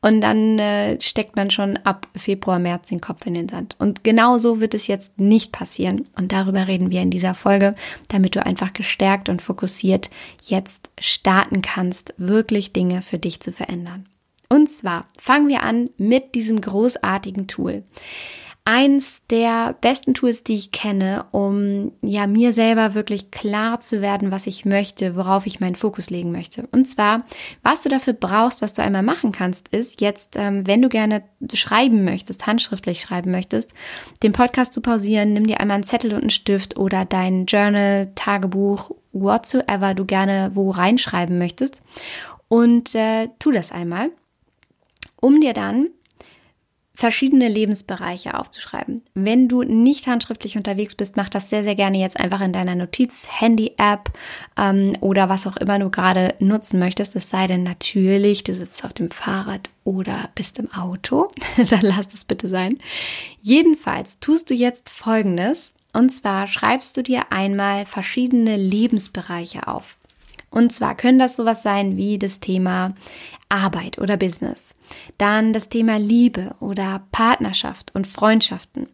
Und 0.06 0.20
dann 0.20 0.60
äh, 0.60 1.00
steckt 1.00 1.34
man 1.34 1.50
schon 1.50 1.78
ab 1.78 2.06
Februar, 2.14 2.60
März 2.60 2.90
den 2.90 3.00
Kopf 3.00 3.26
in 3.26 3.34
den 3.34 3.48
Sand. 3.48 3.74
Und 3.80 4.04
genau 4.04 4.38
so 4.38 4.60
wird 4.60 4.72
es 4.72 4.86
jetzt 4.86 5.18
nicht 5.18 5.50
passieren. 5.50 6.08
Und 6.16 6.30
darüber 6.30 6.68
reden 6.68 6.92
wir 6.92 7.02
in 7.02 7.10
dieser 7.10 7.34
Folge, 7.34 7.74
damit 8.06 8.36
du 8.36 8.46
einfach 8.46 8.72
gestärkt 8.72 9.28
und 9.28 9.42
fokussiert 9.42 10.08
jetzt 10.40 10.92
starten 11.00 11.60
kannst, 11.60 12.14
wirklich 12.18 12.72
Dinge 12.72 13.02
für 13.02 13.18
dich 13.18 13.40
zu 13.40 13.50
verändern. 13.50 14.06
Und 14.48 14.70
zwar 14.70 15.06
fangen 15.18 15.48
wir 15.48 15.64
an 15.64 15.90
mit 15.98 16.36
diesem 16.36 16.60
großartigen 16.60 17.48
Tool 17.48 17.82
eins 18.66 19.22
der 19.30 19.76
besten 19.80 20.12
Tools, 20.12 20.42
die 20.42 20.56
ich 20.56 20.72
kenne, 20.72 21.24
um 21.30 21.92
ja 22.02 22.26
mir 22.26 22.52
selber 22.52 22.94
wirklich 22.94 23.30
klar 23.30 23.78
zu 23.78 24.02
werden, 24.02 24.32
was 24.32 24.48
ich 24.48 24.64
möchte, 24.64 25.14
worauf 25.14 25.46
ich 25.46 25.60
meinen 25.60 25.76
Fokus 25.76 26.10
legen 26.10 26.32
möchte. 26.32 26.66
Und 26.72 26.86
zwar, 26.86 27.24
was 27.62 27.84
du 27.84 27.88
dafür 27.88 28.12
brauchst, 28.12 28.62
was 28.62 28.74
du 28.74 28.82
einmal 28.82 29.04
machen 29.04 29.30
kannst, 29.30 29.68
ist 29.68 30.00
jetzt, 30.00 30.34
ähm, 30.34 30.66
wenn 30.66 30.82
du 30.82 30.88
gerne 30.88 31.22
schreiben 31.54 32.04
möchtest, 32.04 32.48
handschriftlich 32.48 33.00
schreiben 33.00 33.30
möchtest, 33.30 33.72
den 34.24 34.32
Podcast 34.32 34.72
zu 34.72 34.80
pausieren, 34.80 35.32
nimm 35.32 35.46
dir 35.46 35.60
einmal 35.60 35.76
einen 35.76 35.84
Zettel 35.84 36.12
und 36.12 36.22
einen 36.22 36.30
Stift 36.30 36.76
oder 36.76 37.04
dein 37.04 37.46
Journal, 37.46 38.10
Tagebuch, 38.16 38.90
whatsoever 39.12 39.94
du 39.94 40.04
gerne 40.04 40.50
wo 40.54 40.72
reinschreiben 40.72 41.38
möchtest 41.38 41.82
und 42.48 42.96
äh, 42.96 43.28
tu 43.38 43.52
das 43.52 43.70
einmal, 43.70 44.10
um 45.20 45.40
dir 45.40 45.52
dann 45.52 45.86
verschiedene 46.96 47.48
Lebensbereiche 47.48 48.38
aufzuschreiben. 48.38 49.02
Wenn 49.14 49.48
du 49.48 49.62
nicht 49.62 50.06
handschriftlich 50.06 50.56
unterwegs 50.56 50.94
bist, 50.94 51.16
mach 51.16 51.28
das 51.28 51.50
sehr, 51.50 51.62
sehr 51.62 51.74
gerne 51.74 51.98
jetzt 51.98 52.18
einfach 52.18 52.40
in 52.40 52.52
deiner 52.52 52.74
Notiz-Handy-App 52.74 54.10
ähm, 54.56 54.96
oder 55.00 55.28
was 55.28 55.46
auch 55.46 55.58
immer 55.58 55.78
du 55.78 55.90
gerade 55.90 56.34
nutzen 56.40 56.78
möchtest. 56.78 57.14
Es 57.14 57.28
sei 57.28 57.46
denn 57.46 57.62
natürlich, 57.62 58.44
du 58.44 58.54
sitzt 58.54 58.82
auf 58.84 58.94
dem 58.94 59.10
Fahrrad 59.10 59.68
oder 59.84 60.30
bist 60.34 60.58
im 60.58 60.72
Auto. 60.72 61.30
Dann 61.68 61.82
lass 61.82 62.12
es 62.14 62.24
bitte 62.24 62.48
sein. 62.48 62.78
Jedenfalls 63.42 64.18
tust 64.18 64.48
du 64.50 64.54
jetzt 64.54 64.88
Folgendes. 64.88 65.74
Und 65.92 66.10
zwar 66.10 66.46
schreibst 66.46 66.96
du 66.96 67.02
dir 67.02 67.30
einmal 67.30 67.86
verschiedene 67.86 68.56
Lebensbereiche 68.56 69.68
auf. 69.68 69.96
Und 70.50 70.72
zwar 70.72 70.94
können 70.94 71.18
das 71.18 71.36
sowas 71.36 71.62
sein 71.62 71.96
wie 71.96 72.18
das 72.18 72.40
Thema 72.40 72.94
Arbeit 73.48 73.98
oder 73.98 74.16
Business. 74.16 74.74
Dann 75.18 75.52
das 75.52 75.68
Thema 75.68 75.98
Liebe 75.98 76.54
oder 76.60 77.02
Partnerschaft 77.12 77.94
und 77.94 78.06
Freundschaften. 78.06 78.88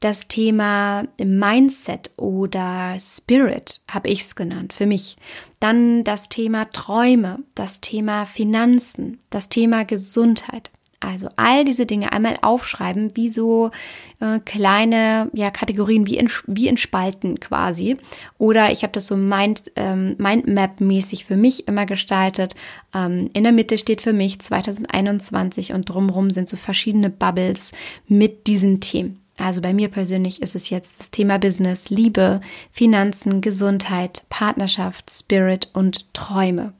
Das 0.00 0.28
Thema 0.28 1.04
Mindset 1.18 2.10
oder 2.16 2.96
Spirit 2.98 3.80
habe 3.88 4.08
ich 4.10 4.22
es 4.22 4.34
genannt 4.34 4.72
für 4.72 4.86
mich. 4.86 5.16
Dann 5.60 6.04
das 6.04 6.28
Thema 6.28 6.70
Träume, 6.72 7.38
das 7.54 7.80
Thema 7.80 8.26
Finanzen, 8.26 9.20
das 9.30 9.48
Thema 9.48 9.84
Gesundheit. 9.84 10.70
Also 11.04 11.28
all 11.36 11.64
diese 11.64 11.86
Dinge 11.86 12.12
einmal 12.12 12.36
aufschreiben, 12.40 13.14
wie 13.14 13.28
so 13.28 13.70
äh, 14.20 14.40
kleine 14.40 15.30
ja, 15.32 15.50
Kategorien, 15.50 16.06
wie 16.06 16.16
in, 16.16 16.30
wie 16.46 16.68
in 16.68 16.76
Spalten 16.76 17.40
quasi. 17.40 17.96
Oder 18.38 18.72
ich 18.72 18.82
habe 18.82 18.92
das 18.92 19.06
so 19.06 19.16
Mind, 19.16 19.70
ähm, 19.76 20.16
Mindmap-mäßig 20.18 21.26
für 21.26 21.36
mich 21.36 21.68
immer 21.68 21.86
gestaltet. 21.86 22.54
Ähm, 22.94 23.30
in 23.34 23.44
der 23.44 23.52
Mitte 23.52 23.78
steht 23.78 24.00
für 24.00 24.12
mich 24.12 24.40
2021 24.40 25.72
und 25.72 25.88
drumherum 25.88 26.30
sind 26.30 26.48
so 26.48 26.56
verschiedene 26.56 27.10
Bubbles 27.10 27.72
mit 28.08 28.46
diesen 28.46 28.80
Themen. 28.80 29.20
Also 29.36 29.60
bei 29.60 29.74
mir 29.74 29.88
persönlich 29.88 30.42
ist 30.42 30.54
es 30.54 30.70
jetzt 30.70 31.00
das 31.00 31.10
Thema 31.10 31.38
Business, 31.38 31.90
Liebe, 31.90 32.40
Finanzen, 32.70 33.40
Gesundheit, 33.40 34.22
Partnerschaft, 34.28 35.10
Spirit 35.10 35.70
und 35.72 36.14
Träume. 36.14 36.72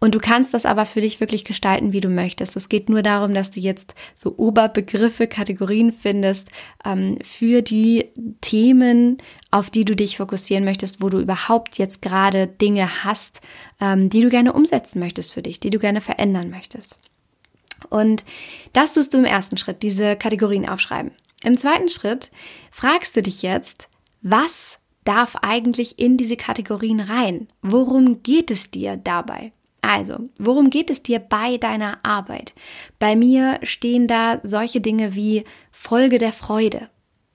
Und 0.00 0.14
du 0.14 0.18
kannst 0.18 0.54
das 0.54 0.66
aber 0.66 0.86
für 0.86 1.00
dich 1.00 1.20
wirklich 1.20 1.44
gestalten, 1.44 1.92
wie 1.92 2.00
du 2.00 2.08
möchtest. 2.08 2.56
Es 2.56 2.68
geht 2.68 2.88
nur 2.88 3.02
darum, 3.02 3.34
dass 3.34 3.50
du 3.50 3.60
jetzt 3.60 3.94
so 4.16 4.34
Oberbegriffe, 4.36 5.26
Kategorien 5.26 5.92
findest 5.92 6.50
ähm, 6.84 7.18
für 7.22 7.62
die 7.62 8.10
Themen, 8.40 9.18
auf 9.50 9.70
die 9.70 9.84
du 9.84 9.96
dich 9.96 10.16
fokussieren 10.16 10.64
möchtest, 10.64 11.02
wo 11.02 11.08
du 11.08 11.18
überhaupt 11.18 11.78
jetzt 11.78 12.02
gerade 12.02 12.46
Dinge 12.46 13.04
hast, 13.04 13.40
ähm, 13.80 14.10
die 14.10 14.20
du 14.20 14.28
gerne 14.28 14.52
umsetzen 14.52 14.98
möchtest 14.98 15.32
für 15.32 15.42
dich, 15.42 15.60
die 15.60 15.70
du 15.70 15.78
gerne 15.78 16.00
verändern 16.00 16.50
möchtest. 16.50 16.98
Und 17.90 18.24
das 18.72 18.94
tust 18.94 19.14
du 19.14 19.18
im 19.18 19.24
ersten 19.24 19.56
Schritt, 19.56 19.82
diese 19.82 20.16
Kategorien 20.16 20.68
aufschreiben. 20.68 21.12
Im 21.44 21.56
zweiten 21.56 21.88
Schritt 21.88 22.30
fragst 22.70 23.16
du 23.16 23.22
dich 23.22 23.42
jetzt, 23.42 23.88
was 24.22 24.78
darf 25.04 25.36
eigentlich 25.36 25.98
in 25.98 26.16
diese 26.16 26.36
Kategorien 26.36 27.00
rein? 27.00 27.48
Worum 27.62 28.22
geht 28.22 28.50
es 28.50 28.70
dir 28.70 28.96
dabei? 28.96 29.52
Also, 29.80 30.28
worum 30.38 30.70
geht 30.70 30.90
es 30.90 31.02
dir 31.02 31.18
bei 31.18 31.56
deiner 31.56 32.04
Arbeit? 32.04 32.52
Bei 32.98 33.16
mir 33.16 33.60
stehen 33.62 34.06
da 34.06 34.40
solche 34.42 34.80
Dinge 34.80 35.14
wie 35.14 35.44
Folge 35.70 36.18
der 36.18 36.32
Freude. 36.32 36.88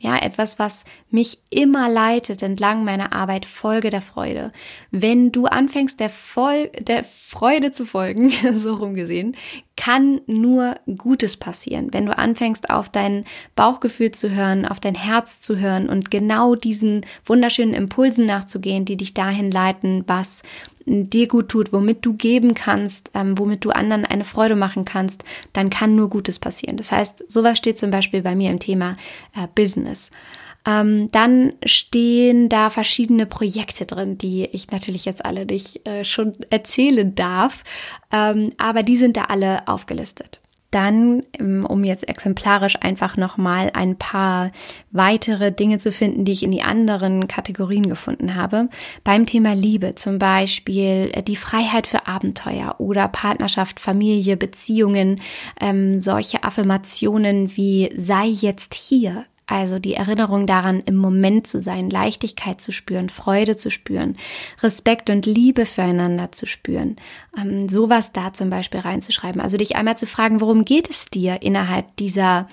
Ja, 0.03 0.17
etwas, 0.17 0.59
was 0.59 0.83
mich 1.09 1.39
immer 1.49 1.87
leitet 1.87 2.41
entlang 2.41 2.83
meiner 2.83 3.13
Arbeit, 3.13 3.45
Folge 3.45 3.89
der 3.89 4.01
Freude. 4.01 4.51
Wenn 4.91 5.31
du 5.31 5.45
anfängst, 5.45 5.97
der, 6.01 6.09
Voll 6.09 6.69
der 6.77 7.05
Freude 7.05 7.71
zu 7.71 7.85
folgen, 7.85 8.29
so 8.53 8.73
rumgesehen, 8.73 9.37
kann 9.77 10.19
nur 10.27 10.75
Gutes 10.97 11.37
passieren. 11.37 11.87
Wenn 11.93 12.05
du 12.05 12.17
anfängst, 12.17 12.69
auf 12.69 12.89
dein 12.89 13.23
Bauchgefühl 13.55 14.11
zu 14.11 14.29
hören, 14.29 14.65
auf 14.65 14.81
dein 14.81 14.95
Herz 14.95 15.39
zu 15.39 15.57
hören 15.57 15.87
und 15.87 16.11
genau 16.11 16.55
diesen 16.55 17.05
wunderschönen 17.25 17.73
Impulsen 17.73 18.25
nachzugehen, 18.25 18.83
die 18.83 18.97
dich 18.97 19.13
dahin 19.13 19.51
leiten, 19.51 20.03
was 20.05 20.43
dir 20.85 21.27
gut 21.27 21.49
tut, 21.49 21.73
womit 21.73 22.05
du 22.05 22.13
geben 22.13 22.53
kannst, 22.53 23.11
ähm, 23.13 23.37
womit 23.37 23.63
du 23.65 23.69
anderen 23.69 24.05
eine 24.05 24.23
Freude 24.23 24.55
machen 24.55 24.85
kannst, 24.85 25.23
dann 25.53 25.69
kann 25.69 25.95
nur 25.95 26.09
Gutes 26.09 26.39
passieren. 26.39 26.77
Das 26.77 26.91
heißt, 26.91 27.25
sowas 27.29 27.57
steht 27.57 27.77
zum 27.77 27.91
Beispiel 27.91 28.21
bei 28.21 28.35
mir 28.35 28.51
im 28.51 28.59
Thema 28.59 28.97
äh, 29.35 29.47
Business. 29.55 30.11
Ähm, 30.65 31.11
dann 31.11 31.53
stehen 31.65 32.47
da 32.47 32.69
verschiedene 32.69 33.25
Projekte 33.25 33.85
drin, 33.85 34.17
die 34.17 34.45
ich 34.45 34.71
natürlich 34.71 35.03
jetzt 35.03 35.25
alle 35.25 35.45
nicht 35.45 35.85
äh, 35.87 36.05
schon 36.05 36.33
erzählen 36.49 37.15
darf, 37.15 37.63
ähm, 38.11 38.53
aber 38.57 38.83
die 38.83 38.95
sind 38.95 39.17
da 39.17 39.25
alle 39.25 39.67
aufgelistet. 39.67 40.42
Dann, 40.73 41.21
ähm, 41.37 41.65
um 41.65 41.83
jetzt 41.83 42.09
exemplarisch 42.09 42.77
einfach 42.81 43.15
nochmal 43.15 43.69
ein 43.75 43.95
paar 43.95 44.51
weitere 44.89 45.51
Dinge 45.51 45.77
zu 45.77 45.91
finden, 45.91 46.25
die 46.25 46.31
ich 46.31 46.41
in 46.41 46.49
die 46.49 46.63
anderen 46.63 47.27
Kategorien 47.27 47.87
gefunden 47.87 48.33
habe. 48.33 48.69
Beim 49.03 49.27
Thema 49.27 49.53
Liebe 49.53 49.93
zum 49.93 50.17
Beispiel 50.17 51.11
äh, 51.13 51.21
die 51.21 51.35
Freiheit 51.35 51.85
für 51.85 52.07
Abenteuer 52.07 52.73
oder 52.79 53.07
Partnerschaft, 53.07 53.79
Familie, 53.79 54.35
Beziehungen, 54.35 55.21
ähm, 55.61 55.99
solche 55.99 56.43
Affirmationen 56.43 57.55
wie 57.55 57.91
sei 57.95 58.25
jetzt 58.25 58.73
hier, 58.73 59.25
also 59.53 59.77
die 59.77 59.93
Erinnerung 59.93 60.47
daran, 60.47 60.81
im 60.85 60.95
Moment 60.95 61.45
zu 61.45 61.61
sein, 61.61 61.89
Leichtigkeit 61.89 62.59
zu 62.59 62.71
spüren, 62.71 63.09
Freude 63.09 63.55
zu 63.55 63.69
spüren, 63.69 64.17
Respekt 64.61 65.09
und 65.11 65.27
Liebe 65.27 65.65
füreinander 65.65 66.31
zu 66.31 66.47
spüren. 66.47 66.95
Ähm, 67.37 67.69
sowas 67.69 68.11
da 68.11 68.33
zum 68.33 68.49
Beispiel 68.49 68.79
reinzuschreiben. 68.79 69.39
Also 69.39 69.57
dich 69.57 69.75
einmal 69.75 69.95
zu 69.95 70.07
fragen, 70.07 70.41
worum 70.41 70.65
geht 70.65 70.89
es 70.89 71.05
dir 71.05 71.41
innerhalb 71.43 71.95
dieser 71.97 72.47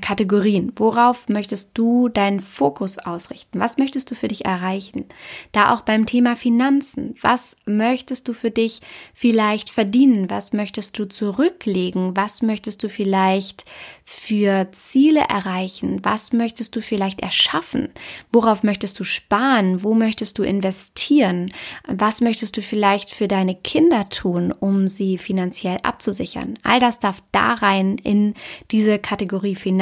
Kategorien. 0.00 0.72
Worauf 0.76 1.28
möchtest 1.28 1.70
du 1.74 2.08
deinen 2.08 2.40
Fokus 2.40 2.98
ausrichten? 2.98 3.60
Was 3.60 3.78
möchtest 3.78 4.10
du 4.10 4.14
für 4.14 4.28
dich 4.28 4.44
erreichen? 4.44 5.04
Da 5.52 5.74
auch 5.74 5.80
beim 5.82 6.06
Thema 6.06 6.36
Finanzen. 6.36 7.14
Was 7.20 7.56
möchtest 7.66 8.28
du 8.28 8.32
für 8.32 8.50
dich 8.50 8.80
vielleicht 9.14 9.70
verdienen? 9.70 10.30
Was 10.30 10.52
möchtest 10.52 10.98
du 10.98 11.06
zurücklegen? 11.06 12.16
Was 12.16 12.42
möchtest 12.42 12.82
du 12.82 12.88
vielleicht 12.88 13.64
für 14.04 14.68
Ziele 14.72 15.20
erreichen? 15.20 16.00
Was 16.02 16.32
möchtest 16.32 16.74
du 16.76 16.80
vielleicht 16.80 17.20
erschaffen? 17.20 17.88
Worauf 18.32 18.62
möchtest 18.62 18.98
du 19.00 19.04
sparen? 19.04 19.82
Wo 19.82 19.94
möchtest 19.94 20.38
du 20.38 20.42
investieren? 20.42 21.52
Was 21.86 22.20
möchtest 22.20 22.56
du 22.56 22.62
vielleicht 22.62 23.10
für 23.10 23.28
deine 23.28 23.54
Kinder 23.54 24.08
tun, 24.08 24.52
um 24.52 24.88
sie 24.88 25.18
finanziell 25.18 25.78
abzusichern? 25.82 26.58
All 26.62 26.80
das 26.80 26.98
darf 26.98 27.22
da 27.32 27.54
rein 27.54 27.98
in 27.98 28.34
diese 28.70 28.98
Kategorie 28.98 29.54
Finanzen. 29.54 29.81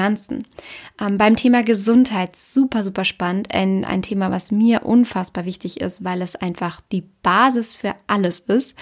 Ähm, 1.00 1.18
beim 1.18 1.36
Thema 1.36 1.62
Gesundheit, 1.62 2.36
super, 2.36 2.84
super 2.84 3.04
spannend. 3.04 3.54
Ein, 3.54 3.84
ein 3.84 4.02
Thema, 4.02 4.30
was 4.30 4.50
mir 4.50 4.84
unfassbar 4.84 5.44
wichtig 5.44 5.80
ist, 5.80 6.04
weil 6.04 6.22
es 6.22 6.36
einfach 6.36 6.80
die 6.92 7.04
Basis 7.22 7.74
für 7.74 7.94
alles 8.06 8.40
ist. 8.40 8.74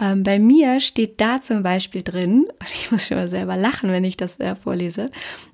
Ähm, 0.00 0.22
bei 0.22 0.38
mir 0.38 0.80
steht 0.80 1.20
da 1.20 1.40
zum 1.40 1.62
Beispiel 1.62 2.02
drin, 2.02 2.46
ich 2.74 2.90
muss 2.90 3.06
schon 3.06 3.16
mal 3.16 3.30
selber 3.30 3.56
lachen, 3.56 3.90
wenn 3.90 4.04
ich 4.04 4.16
das 4.16 4.38
äh, 4.40 4.56
vorlese, 4.56 5.10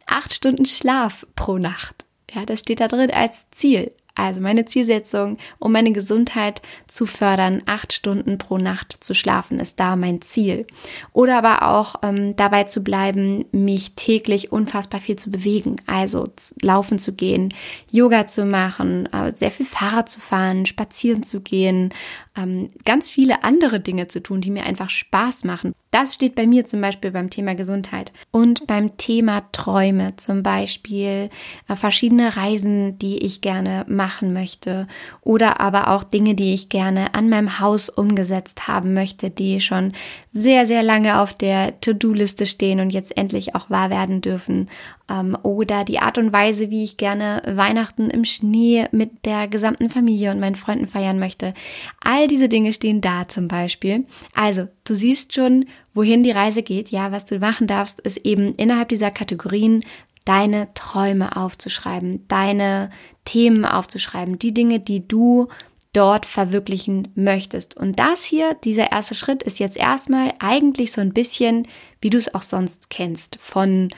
acht 0.07 0.35
Stunden 0.35 0.67
Schlaf 0.67 1.27
pro 1.37 1.59
Nacht. 1.59 2.05
Ja, 2.35 2.47
das 2.47 2.61
steht 2.61 2.81
da 2.81 2.89
drin 2.89 3.11
als 3.11 3.51
Ziel. 3.51 3.93
Also 4.15 4.41
meine 4.41 4.67
Zielsetzung, 4.67 5.39
um 5.59 5.73
meine 5.73 5.93
Gesundheit 5.93 6.61
zu 6.87 7.07
fördern, 7.07 7.63
acht 7.65 7.93
Stunden 7.93 8.37
pro 8.37 8.59
Nacht 8.59 8.97
zu 9.01 9.15
schlafen, 9.15 9.59
ist 9.59 9.81
da 9.81 9.97
mein 9.97 10.21
Ziel. 10.21 10.67
Oder 11.13 11.39
aber 11.39 11.69
auch 11.69 11.97
ähm, 12.03 12.37
dabei 12.37 12.65
zu 12.65 12.85
bleiben, 12.85 13.47
mich 13.53 13.95
täglich 13.95 14.53
unfassbar 14.53 15.01
viel 15.01 15.17
zu 15.17 15.31
bewegen. 15.31 15.77
Also 15.87 16.29
laufen 16.61 16.99
zu 16.99 17.13
gehen, 17.15 17.55
Yoga 17.91 18.27
zu 18.27 18.45
machen, 18.45 19.07
äh, 19.13 19.33
sehr 19.35 19.51
viel 19.51 19.67
Fahrrad 19.67 20.11
zu 20.11 20.21
fahren, 20.21 20.67
spazieren 20.67 21.23
zu 21.23 21.41
gehen, 21.41 21.95
ähm, 22.37 22.71
ganz 22.85 23.11
viele 23.11 23.45
andere 23.45 23.81
Dinge 23.81 24.09
zu 24.09 24.23
tun, 24.23 24.41
die 24.41 24.51
mir 24.51 24.65
einfach 24.65 24.91
Spaß 24.91 25.45
machen. 25.45 25.75
Das 25.91 26.15
steht 26.15 26.35
bei 26.35 26.47
mir 26.47 26.65
zum 26.65 26.81
Beispiel 26.81 27.11
beim 27.11 27.29
Thema 27.29 27.55
Gesundheit 27.55 28.13
und 28.31 28.67
beim 28.67 28.97
Thema 28.97 29.43
Träume, 29.53 30.17
zum 30.17 30.43
Beispiel 30.43 31.29
äh, 31.69 31.77
verschiedene 31.77 32.37
Reisen, 32.37 32.99
die 32.99 33.19
ich 33.19 33.43
gerne 33.43 33.85
machen 33.89 34.33
möchte 34.33 34.87
oder 35.21 35.61
aber 35.61 35.89
auch 35.89 36.05
Dinge, 36.05 36.35
die 36.35 36.55
ich 36.55 36.71
gerne 36.71 37.15
an 37.15 37.29
meinem 37.29 37.61
Haus 37.61 37.91
umgesetzt 37.91 38.67
haben 38.67 38.95
möchte, 38.95 39.29
die 39.29 39.61
schon 39.61 39.93
sehr, 40.31 40.67
sehr 40.67 40.83
lange 40.83 41.21
auf 41.21 41.35
der 41.35 41.79
To-Do-Liste 41.81 42.47
stehen 42.47 42.81
und 42.81 42.91
jetzt 42.91 43.15
endlich 43.19 43.55
auch 43.55 43.69
wahr 43.69 43.91
werden 43.91 44.23
dürfen 44.23 44.71
ähm, 45.09 45.37
oder 45.43 45.85
die 45.85 45.99
Art 45.99 46.19
und 46.19 46.33
Weise, 46.33 46.71
wie 46.71 46.85
ich 46.85 46.97
gerne 46.97 47.43
Weihnachten 47.47 48.11
im 48.11 48.25
Schnee 48.25 48.87
mit 48.93 49.25
der 49.25 49.49
gesamten 49.49 49.91
Familie 49.91 50.31
und 50.31 50.41
meinen 50.41 50.57
Freunden 50.57 50.87
feiern 50.87 51.19
möchte. 51.19 51.55
All 52.01 52.29
diese 52.29 52.49
Dinge 52.49 52.73
stehen 52.73 53.01
da 53.01 53.29
zum 53.29 53.49
Beispiel. 53.49 54.07
Also, 54.35 54.69
du 54.85 54.95
siehst 54.95 55.35
schon, 55.35 55.67
wohin 55.95 56.23
die 56.23 56.31
Reise 56.31 56.63
geht. 56.63 56.91
Ja, 56.91 57.13
was 57.13 57.25
du 57.25 57.39
machen 57.39 57.67
darfst, 57.67 58.01
ist 58.01 58.19
eben 58.19 58.55
innerhalb 58.55 58.89
dieser 58.89 59.11
Kategorien 59.11 59.85
deine 60.25 60.73
Träume 60.75 61.37
aufzuschreiben, 61.37 62.27
deine 62.29 62.91
Themen 63.25 63.65
aufzuschreiben, 63.65 64.39
die 64.39 64.55
Dinge, 64.55 64.81
die 64.81 65.07
du 65.07 65.49
dort 65.93 66.25
verwirklichen 66.25 67.09
möchtest. 67.15 67.77
Und 67.77 67.99
das 67.99 68.25
hier, 68.25 68.55
dieser 68.65 68.93
erste 68.93 69.15
Schritt, 69.15 69.43
ist 69.43 69.59
jetzt 69.59 69.77
erstmal 69.77 70.33
eigentlich 70.39 70.93
so 70.93 71.01
ein 71.01 71.13
bisschen, 71.13 71.69
wie 72.01 72.11
du 72.11 72.19
es 72.19 72.35
auch 72.35 72.43
sonst 72.43 72.89
kennst, 72.89 73.37
von 73.39 73.91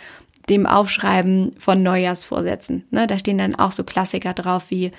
dem 0.49 0.67
Aufschreiben 0.67 1.53
von 1.59 1.83
Neujahrsvorsätzen. 1.83 2.85
Ne, 2.91 3.07
da 3.07 3.19
stehen 3.19 3.39
dann 3.39 3.55
auch 3.55 3.73
so 3.73 3.85
Klassiker 3.85 4.35
drauf 4.35 4.67
wie 4.71 4.91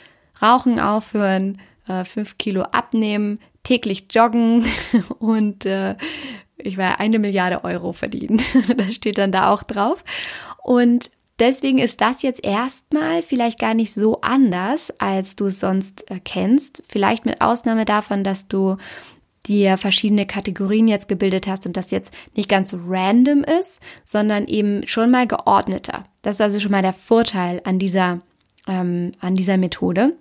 Rauchen 0.42 0.80
aufhören, 0.80 1.60
äh, 1.88 2.04
fünf 2.04 2.38
Kilo 2.38 2.64
abnehmen, 2.64 3.40
täglich 3.64 4.08
joggen 4.12 4.66
und 5.20 5.66
äh, 5.66 5.96
ich 6.58 6.78
war 6.78 7.00
eine 7.00 7.20
Milliarde 7.20 7.64
Euro 7.64 7.94
verdienen. 7.94 8.42
das 8.78 8.96
steht 8.96 9.18
dann 9.18 9.32
da 9.32 9.52
auch 9.52 9.64
drauf. 9.64 10.04
Und 10.64 11.12
deswegen 11.40 11.80
ist 11.80 12.02
das 12.02 12.22
jetzt 12.22 12.44
erstmal 12.44 13.24
vielleicht 13.24 13.60
gar 13.60 13.74
nicht 13.74 13.94
so 13.94 14.22
anders, 14.22 14.94
als 15.00 15.36
du 15.36 15.48
es 15.48 15.60
sonst 15.60 16.10
äh, 16.10 16.20
kennst. 16.24 16.84
Vielleicht 16.88 17.26
mit 17.26 17.42
Ausnahme 17.42 17.86
davon, 17.86 18.24
dass 18.24 18.48
du 18.48 18.78
dir 19.48 19.78
verschiedene 19.78 20.26
Kategorien 20.26 20.88
jetzt 20.88 21.08
gebildet 21.08 21.48
hast 21.48 21.66
und 21.66 21.78
das 21.78 21.92
jetzt 21.92 22.14
nicht 22.36 22.50
ganz 22.50 22.74
random 22.74 23.44
ist, 23.44 23.80
sondern 24.04 24.48
eben 24.48 24.86
schon 24.88 25.12
mal 25.12 25.28
geordneter. 25.28 26.04
Das 26.22 26.36
ist 26.36 26.42
also 26.42 26.60
schon 26.60 26.72
mal 26.72 26.82
der 26.82 26.94
Vorteil 26.94 27.62
an 27.64 27.80
dieser, 27.80 28.20
ähm, 28.68 29.12
an 29.20 29.36
dieser 29.36 29.58
Methode. 29.58 30.14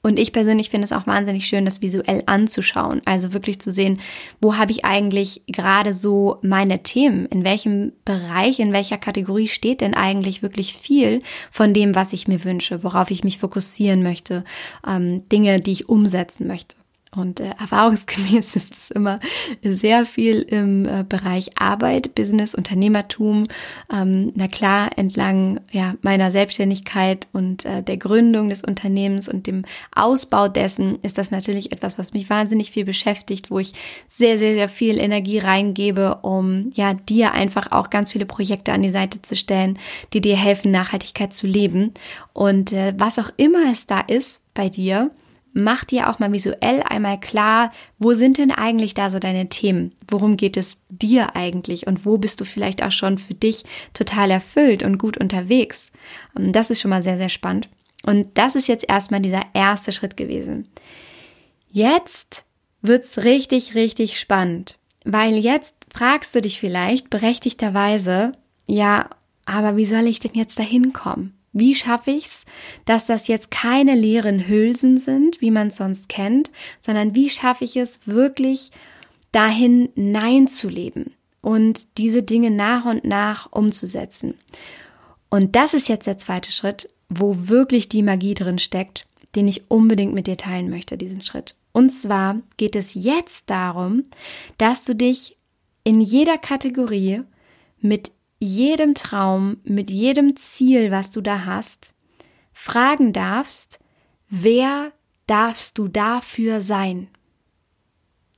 Und 0.00 0.18
ich 0.18 0.32
persönlich 0.32 0.70
finde 0.70 0.84
es 0.84 0.92
auch 0.92 1.06
wahnsinnig 1.06 1.46
schön, 1.46 1.64
das 1.64 1.82
visuell 1.82 2.22
anzuschauen. 2.26 3.02
Also 3.04 3.32
wirklich 3.32 3.60
zu 3.60 3.72
sehen, 3.72 4.00
wo 4.40 4.56
habe 4.56 4.70
ich 4.70 4.84
eigentlich 4.84 5.42
gerade 5.48 5.92
so 5.92 6.38
meine 6.40 6.82
Themen? 6.82 7.26
In 7.26 7.44
welchem 7.44 7.92
Bereich, 8.04 8.60
in 8.60 8.72
welcher 8.72 8.96
Kategorie 8.96 9.48
steht 9.48 9.80
denn 9.80 9.94
eigentlich 9.94 10.40
wirklich 10.40 10.74
viel 10.74 11.22
von 11.50 11.74
dem, 11.74 11.94
was 11.94 12.12
ich 12.12 12.28
mir 12.28 12.44
wünsche, 12.44 12.84
worauf 12.84 13.10
ich 13.10 13.24
mich 13.24 13.38
fokussieren 13.38 14.02
möchte, 14.02 14.44
ähm, 14.86 15.28
Dinge, 15.28 15.58
die 15.58 15.72
ich 15.72 15.88
umsetzen 15.88 16.46
möchte. 16.46 16.76
Und 17.16 17.40
äh, 17.40 17.54
erfahrungsgemäß 17.58 18.54
ist 18.56 18.74
es 18.74 18.90
immer 18.90 19.18
sehr 19.62 20.04
viel 20.04 20.42
im 20.42 20.84
äh, 20.84 21.04
Bereich 21.08 21.58
Arbeit, 21.58 22.14
Business, 22.14 22.54
Unternehmertum. 22.54 23.46
Ähm, 23.90 24.32
na 24.34 24.46
klar, 24.46 24.90
entlang 24.96 25.60
ja, 25.70 25.94
meiner 26.02 26.30
Selbstständigkeit 26.30 27.26
und 27.32 27.64
äh, 27.64 27.82
der 27.82 27.96
Gründung 27.96 28.50
des 28.50 28.62
Unternehmens 28.62 29.26
und 29.26 29.46
dem 29.46 29.64
Ausbau 29.94 30.48
dessen 30.48 30.98
ist 31.00 31.16
das 31.16 31.30
natürlich 31.30 31.72
etwas, 31.72 31.98
was 31.98 32.12
mich 32.12 32.28
wahnsinnig 32.28 32.70
viel 32.70 32.84
beschäftigt, 32.84 33.50
wo 33.50 33.58
ich 33.58 33.72
sehr, 34.06 34.36
sehr, 34.36 34.52
sehr 34.52 34.68
viel 34.68 34.98
Energie 34.98 35.38
reingebe, 35.38 36.18
um 36.20 36.70
ja 36.74 36.92
dir 36.92 37.32
einfach 37.32 37.72
auch 37.72 37.88
ganz 37.88 38.12
viele 38.12 38.26
Projekte 38.26 38.72
an 38.72 38.82
die 38.82 38.90
Seite 38.90 39.22
zu 39.22 39.34
stellen, 39.34 39.78
die 40.12 40.20
dir 40.20 40.36
helfen, 40.36 40.70
Nachhaltigkeit 40.70 41.32
zu 41.32 41.46
leben. 41.46 41.94
Und 42.34 42.72
äh, 42.74 42.92
was 42.98 43.18
auch 43.18 43.30
immer 43.38 43.72
es 43.72 43.86
da 43.86 44.00
ist 44.00 44.42
bei 44.52 44.68
dir, 44.68 45.10
mach 45.52 45.84
dir 45.84 46.08
auch 46.08 46.18
mal 46.18 46.32
visuell 46.32 46.82
einmal 46.82 47.18
klar, 47.18 47.72
wo 47.98 48.14
sind 48.14 48.38
denn 48.38 48.50
eigentlich 48.50 48.94
da 48.94 49.10
so 49.10 49.18
deine 49.18 49.48
Themen? 49.48 49.94
Worum 50.08 50.36
geht 50.36 50.56
es 50.56 50.78
dir 50.88 51.36
eigentlich? 51.36 51.86
Und 51.86 52.06
wo 52.06 52.18
bist 52.18 52.40
du 52.40 52.44
vielleicht 52.44 52.82
auch 52.82 52.92
schon 52.92 53.18
für 53.18 53.34
dich 53.34 53.64
total 53.94 54.30
erfüllt 54.30 54.82
und 54.82 54.98
gut 54.98 55.18
unterwegs? 55.18 55.92
Ähm, 56.36 56.52
das 56.52 56.70
ist 56.70 56.80
schon 56.80 56.90
mal 56.90 57.02
sehr, 57.02 57.18
sehr 57.18 57.28
spannend. 57.28 57.68
Und 58.04 58.38
das 58.38 58.54
ist 58.54 58.68
jetzt 58.68 58.88
erstmal 58.88 59.20
dieser 59.20 59.42
erste 59.54 59.92
Schritt 59.92 60.16
gewesen. 60.16 60.68
Jetzt 61.70 62.44
wird's 62.80 63.18
richtig, 63.18 63.74
richtig 63.74 64.18
spannend, 64.18 64.78
weil 65.04 65.34
jetzt 65.36 65.74
fragst 65.92 66.34
du 66.34 66.40
dich 66.40 66.60
vielleicht 66.60 67.10
berechtigterweise, 67.10 68.32
ja, 68.66 69.10
aber 69.44 69.76
wie 69.76 69.84
soll 69.84 70.06
ich 70.06 70.20
denn 70.20 70.34
jetzt 70.34 70.58
dahin 70.58 70.92
kommen? 70.92 71.37
Wie 71.58 71.74
schaffe 71.74 72.10
ich 72.10 72.26
es, 72.26 72.44
dass 72.84 73.06
das 73.06 73.28
jetzt 73.28 73.50
keine 73.50 73.94
leeren 73.94 74.46
Hülsen 74.48 74.98
sind, 74.98 75.40
wie 75.40 75.50
man 75.50 75.68
es 75.68 75.76
sonst 75.76 76.08
kennt, 76.08 76.50
sondern 76.80 77.14
wie 77.14 77.30
schaffe 77.30 77.64
ich 77.64 77.76
es 77.76 78.06
wirklich 78.06 78.70
dahin 79.32 79.90
Nein 79.94 80.48
zu 80.48 80.68
leben 80.68 81.14
und 81.40 81.98
diese 81.98 82.22
Dinge 82.22 82.50
nach 82.50 82.84
und 82.84 83.04
nach 83.04 83.52
umzusetzen. 83.52 84.34
Und 85.30 85.56
das 85.56 85.74
ist 85.74 85.88
jetzt 85.88 86.06
der 86.06 86.18
zweite 86.18 86.52
Schritt, 86.52 86.88
wo 87.08 87.48
wirklich 87.48 87.88
die 87.88 88.02
Magie 88.02 88.34
drin 88.34 88.58
steckt, 88.58 89.06
den 89.34 89.48
ich 89.48 89.70
unbedingt 89.70 90.14
mit 90.14 90.26
dir 90.26 90.36
teilen 90.36 90.70
möchte, 90.70 90.96
diesen 90.96 91.22
Schritt. 91.22 91.54
Und 91.72 91.90
zwar 91.90 92.40
geht 92.56 92.76
es 92.76 92.94
jetzt 92.94 93.50
darum, 93.50 94.04
dass 94.56 94.84
du 94.84 94.94
dich 94.94 95.36
in 95.84 96.00
jeder 96.00 96.38
Kategorie 96.38 97.22
mit 97.80 98.10
jedem 98.38 98.94
Traum, 98.94 99.58
mit 99.64 99.90
jedem 99.90 100.36
Ziel, 100.36 100.90
was 100.90 101.10
du 101.10 101.20
da 101.20 101.44
hast, 101.44 101.94
fragen 102.52 103.12
darfst, 103.12 103.80
wer 104.28 104.92
darfst 105.26 105.78
du 105.78 105.88
dafür 105.88 106.60
sein? 106.60 107.08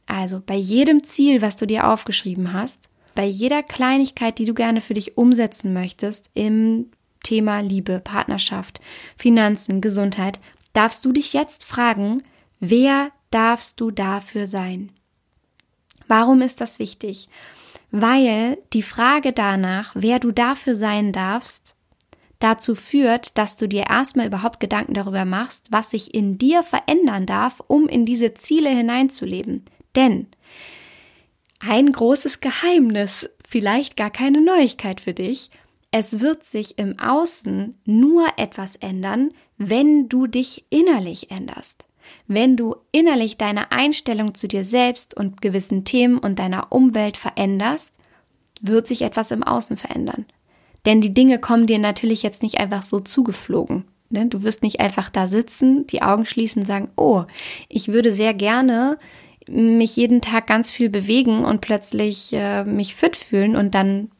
Also 0.07 0.43
bei 0.45 0.57
jedem 0.57 1.05
Ziel, 1.05 1.43
was 1.43 1.57
du 1.57 1.67
dir 1.67 1.89
aufgeschrieben 1.89 2.53
hast, 2.53 2.91
bei 3.15 3.25
jeder 3.25 3.63
Kleinigkeit, 3.63 4.39
die 4.39 4.45
du 4.45 4.55
gerne 4.55 4.81
für 4.81 4.95
dich 4.95 5.17
umsetzen 5.17 5.73
möchtest 5.73 6.31
im 6.35 6.91
Thema 7.23 7.61
Liebe, 7.61 8.01
Partnerschaft, 8.01 8.81
Finanzen, 9.17 9.81
Gesundheit, 9.81 10.41
darfst 10.73 11.05
du 11.05 11.13
dich 11.13 11.33
jetzt 11.33 11.65
fragen, 11.65 12.23
wer 12.61 13.11
darfst 13.31 13.81
du 13.81 13.91
dafür 13.91 14.47
sein? 14.47 14.91
Warum 16.09 16.41
ist 16.41 16.61
das 16.61 16.79
wichtig? 16.79 17.29
Weil 17.91 18.59
die 18.73 18.83
Frage 18.83 19.33
danach, 19.33 19.93
wer 19.95 20.19
du 20.19 20.31
dafür 20.31 20.77
sein 20.77 21.13
darfst, 21.13 21.77
dazu 22.39 22.75
führt, 22.75 23.37
dass 23.37 23.57
du 23.57 23.69
dir 23.69 23.85
erstmal 23.89 24.27
überhaupt 24.27 24.61
Gedanken 24.61 24.95
darüber 24.95 25.25
machst, 25.25 25.67
was 25.71 25.91
sich 25.91 26.15
in 26.15 26.39
dir 26.39 26.63
verändern 26.63 27.27
darf, 27.27 27.63
um 27.67 27.89
in 27.89 28.07
diese 28.07 28.35
Ziele 28.35 28.71
hineinzuleben. 28.71 29.65
Denn 29.95 30.27
ein 31.61 31.93
großes 31.93 32.41
Geheimnis, 32.41 33.29
vielleicht 33.47 33.97
gar 33.97 34.11
keine 34.11 34.41
Neuigkeit 34.41 35.01
für 35.01 35.13
dich, 35.13 35.51
es 35.91 36.21
wird 36.21 36.45
sich 36.45 36.79
im 36.79 36.99
Außen 36.99 37.79
nur 37.85 38.27
etwas 38.37 38.77
ändern, 38.77 39.33
wenn 39.59 40.09
du 40.09 40.27
dich 40.27 40.65
innerlich 40.71 41.31
änderst. 41.31 41.90
Wenn 42.27 42.57
du 42.57 42.77
innerlich 42.93 43.37
deine 43.37 43.73
Einstellung 43.73 44.35
zu 44.35 44.49
dir 44.49 44.65
selbst 44.65 45.17
und 45.17 45.43
gewissen 45.43 45.85
Themen 45.85 46.19
und 46.19 46.39
deiner 46.39 46.71
Umwelt 46.71 47.17
veränderst, 47.17 47.95
wird 48.61 48.87
sich 48.87 49.03
etwas 49.03 49.31
im 49.31 49.43
Außen 49.43 49.77
verändern. 49.77 50.27
Denn 50.87 51.01
die 51.01 51.13
Dinge 51.13 51.39
kommen 51.39 51.67
dir 51.67 51.79
natürlich 51.79 52.23
jetzt 52.23 52.43
nicht 52.43 52.59
einfach 52.59 52.83
so 52.83 53.01
zugeflogen. 53.01 53.85
Ne? 54.11 54.27
Du 54.27 54.43
wirst 54.43 54.63
nicht 54.63 54.81
einfach 54.81 55.11
da 55.11 55.29
sitzen, 55.29 55.87
die 55.87 56.03
Augen 56.03 56.27
schließen 56.27 56.63
und 56.63 56.67
sagen, 56.67 56.91
oh, 56.97 57.25
ich 57.69 57.89
würde 57.89 58.13
sehr 58.13 58.35
gerne 58.35 58.99
mich 59.49 59.97
jeden 59.97 60.21
Tag 60.21 60.47
ganz 60.47 60.71
viel 60.71 60.91
bewegen 60.91 61.45
und 61.45 61.61
plötzlich 61.61 62.33
äh, 62.33 62.65
mich 62.65 62.95
fit 62.95 63.17
fühlen 63.17 63.57
und 63.57 63.75
dann 63.75 64.11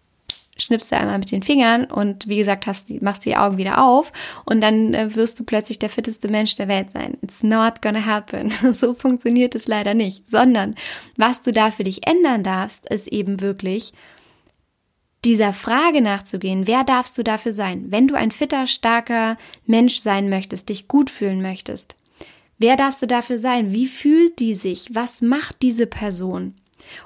schnippst 0.61 0.93
du 0.93 0.97
einmal 0.97 1.19
mit 1.19 1.31
den 1.31 1.43
Fingern 1.43 1.85
und 1.85 2.29
wie 2.29 2.37
gesagt, 2.37 2.67
hast, 2.67 2.91
machst 3.03 3.25
die 3.25 3.37
Augen 3.37 3.59
wieder 3.59 3.85
auf 3.85 4.13
und 4.45 4.61
dann 4.61 4.95
äh, 4.95 5.15
wirst 5.15 5.39
du 5.41 5.45
plötzlich 5.45 5.79
der 5.79 5.89
fitteste 5.89 6.29
Mensch 6.29 6.57
der 6.57 6.69
Welt 6.69 6.91
sein. 6.91 7.19
It's 7.23 7.43
not 7.43 7.83
gonna 7.83 8.05
happen. 8.05 8.53
so 8.73 8.95
funktioniert 8.95 9.55
es 9.55 9.67
leider 9.67 9.95
nicht, 9.95 10.29
sondern 10.29 10.75
was 11.17 11.43
du 11.43 11.53
da 11.53 11.71
für 11.71 11.85
dich 11.85 12.07
ändern 12.07 12.43
darfst, 12.43 12.89
ist 12.91 13.09
eben 13.09 13.41
wirklich 13.41 13.93
dieser 15.25 15.53
Frage 15.53 16.01
nachzugehen, 16.01 16.67
wer 16.67 16.85
darfst 16.85 17.19
du 17.19 17.23
dafür 17.23 17.53
sein? 17.53 17.87
Wenn 17.89 18.09
du 18.09 18.15
ein 18.15 18.31
fitter, 18.31 18.67
starker 18.67 19.37
Mensch 19.67 20.01
sein 20.01 20.29
möchtest, 20.29 20.69
dich 20.69 20.89
gut 20.89 21.11
fühlen 21.11 21.43
möchtest, 21.43 21.97
wer 22.59 22.77
darfst 22.77 23.03
du 23.03 23.07
dafür 23.07 23.39
sein? 23.39 23.73
Wie 23.73 23.87
fühlt 23.87 24.39
die 24.39 24.55
sich? 24.55 24.95
Was 24.95 25.21
macht 25.21 25.63
diese 25.63 25.87
Person? 25.87 26.55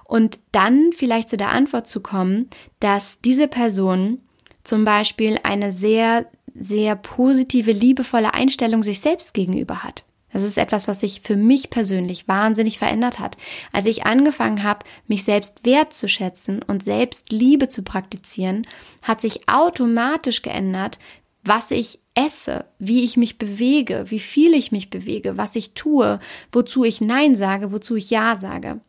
Und 0.04 0.38
dann 0.52 0.90
vielleicht 0.92 1.28
zu 1.28 1.36
der 1.36 1.50
Antwort 1.50 1.86
zu 1.86 2.00
kommen, 2.00 2.48
dass 2.80 3.20
diese 3.20 3.48
Person 3.48 4.18
zum 4.64 4.84
Beispiel 4.84 5.38
eine 5.42 5.72
sehr, 5.72 6.26
sehr 6.54 6.96
positive, 6.96 7.72
liebevolle 7.72 8.34
Einstellung 8.34 8.82
sich 8.82 9.00
selbst 9.00 9.34
gegenüber 9.34 9.82
hat. 9.82 10.04
Das 10.34 10.42
ist 10.42 10.58
etwas, 10.58 10.88
was 10.88 10.98
sich 10.98 11.20
für 11.20 11.36
mich 11.36 11.70
persönlich 11.70 12.26
wahnsinnig 12.26 12.80
verändert 12.80 13.20
hat. 13.20 13.36
Als 13.72 13.86
ich 13.86 14.04
angefangen 14.04 14.64
habe, 14.64 14.84
mich 15.06 15.22
selbst 15.22 15.64
wertzuschätzen 15.64 16.60
und 16.60 16.82
selbst 16.82 17.30
Liebe 17.30 17.68
zu 17.68 17.84
praktizieren, 17.84 18.66
hat 19.04 19.20
sich 19.20 19.48
automatisch 19.48 20.42
geändert, 20.42 20.98
was 21.44 21.70
ich 21.70 22.00
esse, 22.14 22.64
wie 22.80 23.04
ich 23.04 23.16
mich 23.16 23.38
bewege, 23.38 24.06
wie 24.08 24.18
viel 24.18 24.54
ich 24.54 24.72
mich 24.72 24.90
bewege, 24.90 25.36
was 25.36 25.54
ich 25.54 25.74
tue, 25.74 26.18
wozu 26.50 26.82
ich 26.82 27.00
Nein 27.00 27.36
sage, 27.36 27.70
wozu 27.70 27.94
ich 27.94 28.10
Ja 28.10 28.34
sage. 28.34 28.80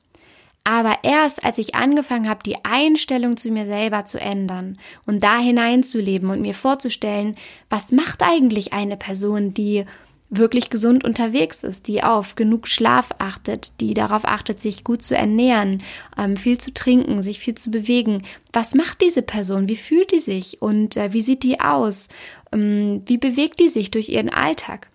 Aber 0.67 0.97
erst 1.03 1.45
als 1.45 1.59
ich 1.59 1.75
angefangen 1.75 2.27
habe, 2.27 2.41
die 2.43 2.65
Einstellung 2.65 3.37
zu 3.37 3.51
mir 3.51 3.67
selber 3.67 4.05
zu 4.05 4.19
ändern 4.19 4.79
und 5.05 5.23
da 5.23 5.37
hineinzuleben 5.37 6.31
und 6.31 6.41
mir 6.41 6.55
vorzustellen, 6.55 7.37
was 7.69 7.91
macht 7.91 8.23
eigentlich 8.23 8.73
eine 8.73 8.97
Person, 8.97 9.53
die 9.53 9.85
wirklich 10.31 10.71
gesund 10.71 11.03
unterwegs 11.03 11.63
ist, 11.63 11.87
die 11.87 12.03
auf 12.03 12.35
genug 12.35 12.67
Schlaf 12.67 13.11
achtet, 13.19 13.79
die 13.79 13.93
darauf 13.93 14.25
achtet, 14.25 14.59
sich 14.59 14.83
gut 14.83 15.03
zu 15.03 15.15
ernähren, 15.15 15.83
ähm, 16.17 16.35
viel 16.35 16.57
zu 16.57 16.73
trinken, 16.73 17.21
sich 17.21 17.39
viel 17.39 17.53
zu 17.55 17.69
bewegen. 17.69 18.23
Was 18.51 18.73
macht 18.73 19.01
diese 19.01 19.21
Person? 19.21 19.69
Wie 19.69 19.75
fühlt 19.75 20.11
die 20.11 20.19
sich? 20.19 20.63
Und 20.63 20.97
äh, 20.97 21.13
wie 21.13 21.21
sieht 21.21 21.43
die 21.43 21.59
aus? 21.59 22.09
Ähm, 22.51 23.03
wie 23.05 23.17
bewegt 23.17 23.59
die 23.59 23.69
sich 23.69 23.91
durch 23.91 24.09
ihren 24.09 24.29
Alltag? 24.29 24.87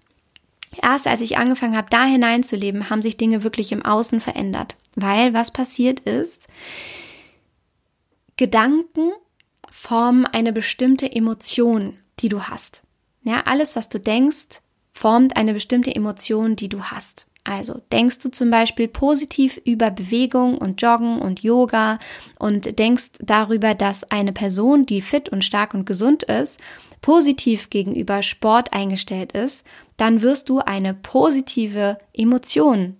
Erst 0.83 1.07
als 1.07 1.21
ich 1.21 1.37
angefangen 1.39 1.77
habe, 1.77 1.89
da 1.91 2.05
hineinzuleben, 2.05 2.91
haben 2.91 3.03
sich 3.03 3.17
Dinge 3.17 3.43
wirklich 3.43 3.73
im 3.73 3.85
Außen 3.85 4.21
verändert. 4.21 4.77
Weil 4.95 5.35
was 5.35 5.51
passiert 5.51 6.01
ist, 6.01 6.47
Gedanken 8.37 9.13
formen 9.71 10.27
eine 10.27 10.53
bestimmte 10.53 11.11
Emotion, 11.11 11.99
die 12.21 12.29
du 12.29 12.43
hast. 12.45 12.83
Ja, 13.23 13.43
alles, 13.43 13.77
was 13.77 13.89
du 13.89 13.99
denkst, 13.99 14.63
formt 14.93 15.37
eine 15.37 15.53
bestimmte 15.53 15.95
Emotion, 15.95 16.57
die 16.57 16.69
du 16.69 16.83
hast. 16.85 17.30
Also 17.51 17.81
denkst 17.91 18.21
du 18.21 18.31
zum 18.31 18.49
Beispiel 18.49 18.87
positiv 18.87 19.61
über 19.65 19.91
Bewegung 19.91 20.57
und 20.57 20.81
Joggen 20.81 21.19
und 21.19 21.43
Yoga 21.43 21.99
und 22.39 22.79
denkst 22.79 23.11
darüber, 23.19 23.75
dass 23.75 24.09
eine 24.09 24.33
Person, 24.33 24.87
die 24.87 25.03
fit 25.03 25.31
und 25.31 25.45
stark 25.45 25.75
und 25.75 25.85
gesund 25.85 26.23
ist, 26.23 26.61
positiv 27.01 27.69
gegenüber 27.69 28.23
Sport 28.23 28.73
eingestellt 28.73 29.33
ist, 29.33 29.67
dann 29.97 30.23
wirst 30.23 30.49
du 30.49 30.61
eine 30.61 30.95
positive 30.95 31.99
Emotion 32.13 32.97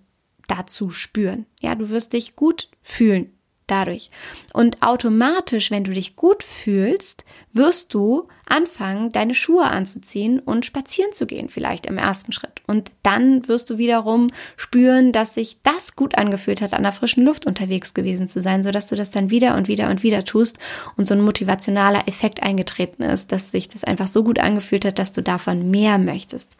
dazu 0.49 0.89
spüren. 0.89 1.45
Ja, 1.61 1.75
du 1.75 1.89
wirst 1.89 2.11
dich 2.11 2.35
gut 2.35 2.67
fühlen 2.81 3.31
dadurch. 3.71 4.11
Und 4.53 4.83
automatisch, 4.83 5.71
wenn 5.71 5.83
du 5.83 5.91
dich 5.91 6.15
gut 6.15 6.43
fühlst, 6.43 7.23
wirst 7.53 7.93
du 7.93 8.27
anfangen, 8.45 9.11
deine 9.11 9.33
Schuhe 9.33 9.63
anzuziehen 9.63 10.39
und 10.39 10.65
spazieren 10.65 11.13
zu 11.13 11.25
gehen, 11.25 11.49
vielleicht 11.49 11.85
im 11.85 11.97
ersten 11.97 12.31
Schritt. 12.31 12.61
Und 12.67 12.91
dann 13.01 13.47
wirst 13.47 13.69
du 13.69 13.77
wiederum 13.77 14.31
spüren, 14.57 15.11
dass 15.11 15.35
sich 15.35 15.57
das 15.63 15.95
gut 15.95 16.17
angefühlt 16.17 16.61
hat, 16.61 16.73
an 16.73 16.83
der 16.83 16.91
frischen 16.91 17.25
Luft 17.25 17.45
unterwegs 17.45 17.93
gewesen 17.93 18.27
zu 18.27 18.41
sein, 18.41 18.63
sodass 18.63 18.89
du 18.89 18.95
das 18.95 19.11
dann 19.11 19.29
wieder 19.29 19.55
und 19.55 19.67
wieder 19.67 19.89
und 19.89 20.03
wieder 20.03 20.25
tust 20.25 20.59
und 20.97 21.07
so 21.07 21.13
ein 21.13 21.21
motivationaler 21.21 22.07
Effekt 22.07 22.43
eingetreten 22.43 23.03
ist, 23.03 23.31
dass 23.31 23.51
sich 23.51 23.69
das 23.69 23.83
einfach 23.83 24.07
so 24.07 24.23
gut 24.23 24.39
angefühlt 24.39 24.85
hat, 24.85 24.99
dass 24.99 25.13
du 25.13 25.23
davon 25.23 25.71
mehr 25.71 25.97
möchtest. 25.97 26.57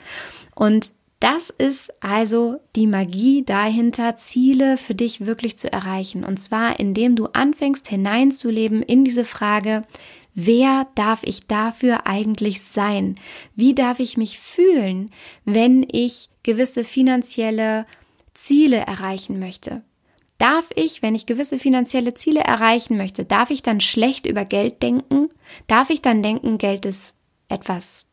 Und 0.56 0.93
das 1.21 1.51
ist 1.51 1.93
also 2.03 2.60
die 2.75 2.88
Magie 2.88 3.43
dahinter, 3.45 4.17
Ziele 4.17 4.75
für 4.75 4.95
dich 4.95 5.23
wirklich 5.23 5.55
zu 5.55 5.71
erreichen. 5.71 6.23
Und 6.23 6.38
zwar, 6.38 6.79
indem 6.79 7.15
du 7.15 7.27
anfängst 7.27 7.88
hineinzuleben 7.88 8.81
in 8.81 9.03
diese 9.03 9.23
Frage, 9.23 9.84
wer 10.34 10.88
darf 10.95 11.21
ich 11.23 11.45
dafür 11.45 12.07
eigentlich 12.07 12.63
sein? 12.63 13.19
Wie 13.55 13.75
darf 13.75 13.99
ich 13.99 14.17
mich 14.17 14.39
fühlen, 14.39 15.12
wenn 15.45 15.86
ich 15.88 16.29
gewisse 16.41 16.84
finanzielle 16.84 17.86
Ziele 18.34 18.77
erreichen 18.77 19.38
möchte? 19.38 19.84
Darf 20.39 20.71
ich, 20.73 21.03
wenn 21.03 21.13
ich 21.13 21.27
gewisse 21.27 21.60
finanzielle 21.60 22.15
Ziele 22.15 22.39
erreichen 22.39 22.97
möchte, 22.97 23.25
darf 23.25 23.51
ich 23.51 23.62
dann 23.62 23.79
schlecht 23.79 24.25
über 24.25 24.43
Geld 24.43 24.81
denken? 24.81 25.29
Darf 25.67 25.91
ich 25.91 26.01
dann 26.01 26.23
denken, 26.23 26.57
Geld 26.57 26.84
ist 26.88 27.15
etwas 27.47 28.11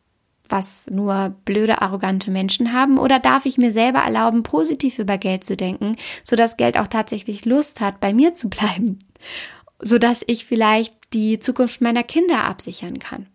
was 0.49 0.89
nur 0.91 1.37
blöde, 1.45 1.83
arrogante 1.83 2.31
Menschen 2.31 2.73
haben? 2.73 2.99
Oder 2.99 3.19
darf 3.19 3.47
ich 3.47 3.59
mir 3.59 3.73
selber 3.73 4.01
erlauben, 4.01 4.43
positiv 4.43 4.99
über 4.99 5.19
Geld 5.19 5.45
zu 5.45 5.57
denken, 5.57 5.97
sodass 6.25 6.57
Geld 6.57 6.79
auch 6.79 6.87
tatsächlich 6.87 7.45
Lust 7.45 7.81
hat, 7.81 8.01
bei 8.01 8.13
mir 8.13 8.35
zu 8.35 8.49
bleiben? 8.49 8.99
Sodass 9.81 10.25
ich 10.27 10.45
vielleicht 10.45 10.95
die 11.13 11.39
Zukunft 11.41 11.81
meiner 11.81 12.03
Kinder 12.03 12.45
absichern 12.45 12.99
kann? 12.99 13.27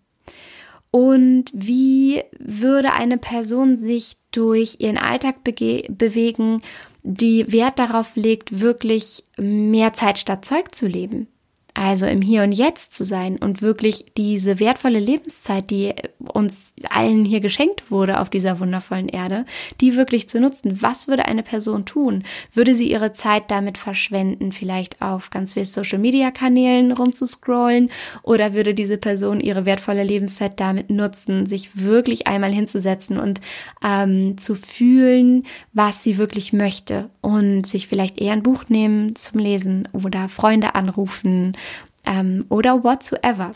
Und 0.91 1.45
wie 1.53 2.21
würde 2.37 2.93
eine 2.93 3.17
Person 3.17 3.77
sich 3.77 4.17
durch 4.31 4.75
ihren 4.79 4.99
Alltag 4.99 5.43
bewegen, 5.43 6.61
die 7.01 7.51
Wert 7.51 7.79
darauf 7.79 8.15
legt, 8.15 8.61
wirklich 8.61 9.23
mehr 9.37 9.93
Zeit 9.93 10.19
statt 10.19 10.45
Zeug 10.45 10.75
zu 10.75 10.85
leben? 10.85 11.27
Also 11.73 12.05
im 12.05 12.21
Hier 12.21 12.43
und 12.43 12.51
Jetzt 12.51 12.93
zu 12.93 13.03
sein 13.03 13.37
und 13.37 13.61
wirklich 13.61 14.05
diese 14.15 14.59
wertvolle 14.59 14.99
Lebenszeit, 14.99 15.71
die 15.71 15.93
uns 16.19 16.73
allen 16.89 17.23
hier 17.23 17.39
geschenkt 17.39 17.89
wurde 17.89 18.19
auf 18.19 18.29
dieser 18.29 18.59
wundervollen 18.59 19.09
Erde, 19.09 19.45
die 19.81 19.95
wirklich 19.95 20.29
zu 20.29 20.39
nutzen. 20.39 20.81
Was 20.81 21.07
würde 21.07 21.25
eine 21.25 21.43
Person 21.43 21.85
tun? 21.85 22.23
Würde 22.53 22.75
sie 22.75 22.91
ihre 22.91 23.13
Zeit 23.13 23.49
damit 23.49 23.77
verschwenden, 23.77 24.51
vielleicht 24.51 25.01
auf 25.01 25.31
ganz 25.31 25.53
vielen 25.53 25.65
Social-Media-Kanälen 25.65 26.91
rumzuscrollen? 26.91 27.89
Oder 28.21 28.53
würde 28.53 28.73
diese 28.73 28.97
Person 28.97 29.39
ihre 29.39 29.65
wertvolle 29.65 30.03
Lebenszeit 30.03 30.59
damit 30.59 30.91
nutzen, 30.91 31.47
sich 31.47 31.71
wirklich 31.73 32.27
einmal 32.27 32.51
hinzusetzen 32.51 33.17
und 33.17 33.41
ähm, 33.83 34.37
zu 34.37 34.53
fühlen, 34.53 35.43
was 35.73 36.03
sie 36.03 36.17
wirklich 36.17 36.53
möchte 36.53 37.09
und 37.23 37.65
sich 37.65 37.87
vielleicht 37.87 38.19
eher 38.19 38.33
ein 38.33 38.43
Buch 38.43 38.65
nehmen 38.67 39.15
zum 39.15 39.39
Lesen 39.39 39.87
oder 39.93 40.27
Freunde 40.27 40.75
anrufen 40.75 41.57
ähm, 42.05 42.45
oder 42.49 42.83
whatsoever. 42.83 43.53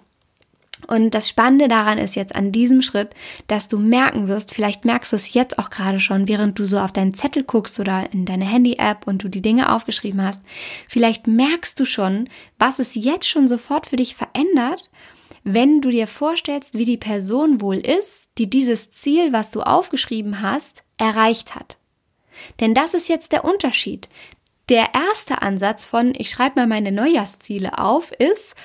Und 0.87 1.13
das 1.13 1.27
Spannende 1.27 1.67
daran 1.67 1.97
ist 1.97 2.15
jetzt 2.15 2.35
an 2.35 2.53
diesem 2.53 2.81
Schritt, 2.81 3.09
dass 3.47 3.67
du 3.67 3.77
merken 3.77 4.29
wirst, 4.29 4.53
vielleicht 4.53 4.85
merkst 4.85 5.11
du 5.11 5.17
es 5.17 5.33
jetzt 5.33 5.59
auch 5.59 5.69
gerade 5.69 5.99
schon, 5.99 6.29
während 6.29 6.57
du 6.57 6.65
so 6.65 6.79
auf 6.79 6.93
deinen 6.93 7.13
Zettel 7.13 7.43
guckst 7.43 7.79
oder 7.79 8.13
in 8.13 8.25
deine 8.25 8.45
Handy-App 8.45 9.05
und 9.05 9.21
du 9.21 9.27
die 9.27 9.41
Dinge 9.41 9.73
aufgeschrieben 9.73 10.21
hast, 10.21 10.43
vielleicht 10.87 11.27
merkst 11.27 11.77
du 11.79 11.83
schon, 11.83 12.29
was 12.57 12.79
es 12.79 12.95
jetzt 12.95 13.27
schon 13.27 13.49
sofort 13.49 13.87
für 13.87 13.97
dich 13.97 14.15
verändert, 14.15 14.89
wenn 15.43 15.81
du 15.81 15.89
dir 15.89 16.07
vorstellst, 16.07 16.73
wie 16.73 16.85
die 16.85 16.97
Person 16.97 17.59
wohl 17.59 17.77
ist, 17.77 18.29
die 18.37 18.49
dieses 18.49 18.91
Ziel, 18.91 19.33
was 19.33 19.51
du 19.51 19.61
aufgeschrieben 19.61 20.41
hast, 20.41 20.83
erreicht 20.97 21.55
hat. 21.55 21.76
Denn 22.59 22.73
das 22.73 22.93
ist 22.93 23.09
jetzt 23.09 23.31
der 23.31 23.45
Unterschied. 23.45 24.09
Der 24.69 24.93
erste 24.93 25.41
Ansatz 25.41 25.85
von, 25.85 26.13
ich 26.17 26.29
schreibe 26.29 26.59
mal 26.59 26.67
meine 26.67 26.91
Neujahrsziele 26.91 27.79
auf, 27.79 28.11
ist 28.11 28.55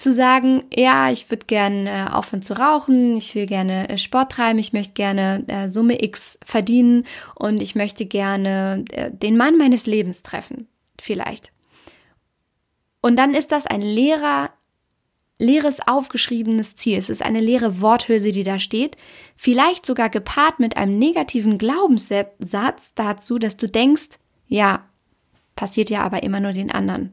zu 0.00 0.12
sagen, 0.12 0.64
ja, 0.74 1.10
ich 1.10 1.30
würde 1.30 1.44
gerne 1.44 1.90
äh, 1.90 2.10
aufhören 2.10 2.42
zu 2.42 2.54
rauchen, 2.54 3.18
ich 3.18 3.34
will 3.34 3.46
gerne 3.46 3.90
äh, 3.90 3.98
Sport 3.98 4.32
treiben, 4.32 4.58
ich 4.58 4.72
möchte 4.72 4.94
gerne 4.94 5.44
äh, 5.46 5.68
Summe 5.68 6.02
X 6.02 6.38
verdienen 6.44 7.06
und 7.34 7.60
ich 7.60 7.74
möchte 7.74 8.06
gerne 8.06 8.84
äh, 8.92 9.10
den 9.10 9.36
Mann 9.36 9.58
meines 9.58 9.86
Lebens 9.86 10.22
treffen, 10.22 10.68
vielleicht. 10.98 11.52
Und 13.02 13.16
dann 13.16 13.34
ist 13.34 13.52
das 13.52 13.66
ein 13.66 13.82
leerer, 13.82 14.50
leeres 15.40 15.80
aufgeschriebenes 15.86 16.76
Ziel. 16.76 16.98
Es 16.98 17.08
ist 17.08 17.22
eine 17.22 17.40
leere 17.40 17.80
Worthülse, 17.80 18.30
die 18.30 18.42
da 18.42 18.58
steht. 18.58 18.96
Vielleicht 19.34 19.86
sogar 19.86 20.10
gepaart 20.10 20.60
mit 20.60 20.76
einem 20.76 20.98
negativen 20.98 21.58
Glaubenssatz 21.58 22.94
dazu, 22.94 23.38
dass 23.38 23.56
du 23.56 23.66
denkst, 23.66 24.18
ja, 24.46 24.84
passiert 25.56 25.90
ja 25.90 26.02
aber 26.02 26.22
immer 26.22 26.40
nur 26.40 26.52
den 26.52 26.70
anderen. 26.70 27.12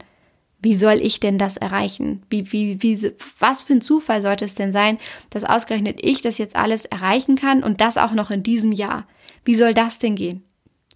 Wie 0.59 0.75
soll 0.75 0.99
ich 1.01 1.19
denn 1.19 1.37
das 1.37 1.55
erreichen? 1.55 2.23
Wie, 2.29 2.51
wie, 2.51 2.81
wie, 2.81 3.13
was 3.39 3.61
für 3.61 3.73
ein 3.73 3.81
Zufall 3.81 4.21
sollte 4.21 4.45
es 4.45 4.55
denn 4.55 4.73
sein, 4.73 4.97
dass 5.29 5.43
ausgerechnet 5.43 5.99
ich 6.03 6.21
das 6.21 6.37
jetzt 6.37 6.55
alles 6.55 6.85
erreichen 6.85 7.35
kann 7.35 7.63
und 7.63 7.79
das 7.79 7.97
auch 7.97 8.11
noch 8.11 8.31
in 8.31 8.43
diesem 8.43 8.71
Jahr? 8.71 9.07
Wie 9.45 9.55
soll 9.55 9.73
das 9.73 9.99
denn 9.99 10.15
gehen? 10.15 10.43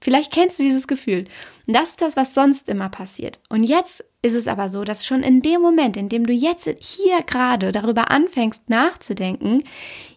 Vielleicht 0.01 0.33
kennst 0.33 0.59
du 0.59 0.63
dieses 0.63 0.87
Gefühl. 0.87 1.25
Und 1.67 1.75
das 1.75 1.91
ist 1.91 2.01
das, 2.01 2.17
was 2.17 2.33
sonst 2.33 2.67
immer 2.67 2.89
passiert. 2.89 3.39
Und 3.49 3.63
jetzt 3.63 4.03
ist 4.21 4.35
es 4.35 4.47
aber 4.47 4.69
so, 4.69 4.83
dass 4.83 5.05
schon 5.05 5.23
in 5.23 5.41
dem 5.41 5.61
Moment, 5.61 5.97
in 5.97 6.09
dem 6.09 6.25
du 6.25 6.33
jetzt 6.33 6.69
hier 6.79 7.21
gerade 7.23 7.71
darüber 7.71 8.11
anfängst 8.11 8.69
nachzudenken, 8.69 9.63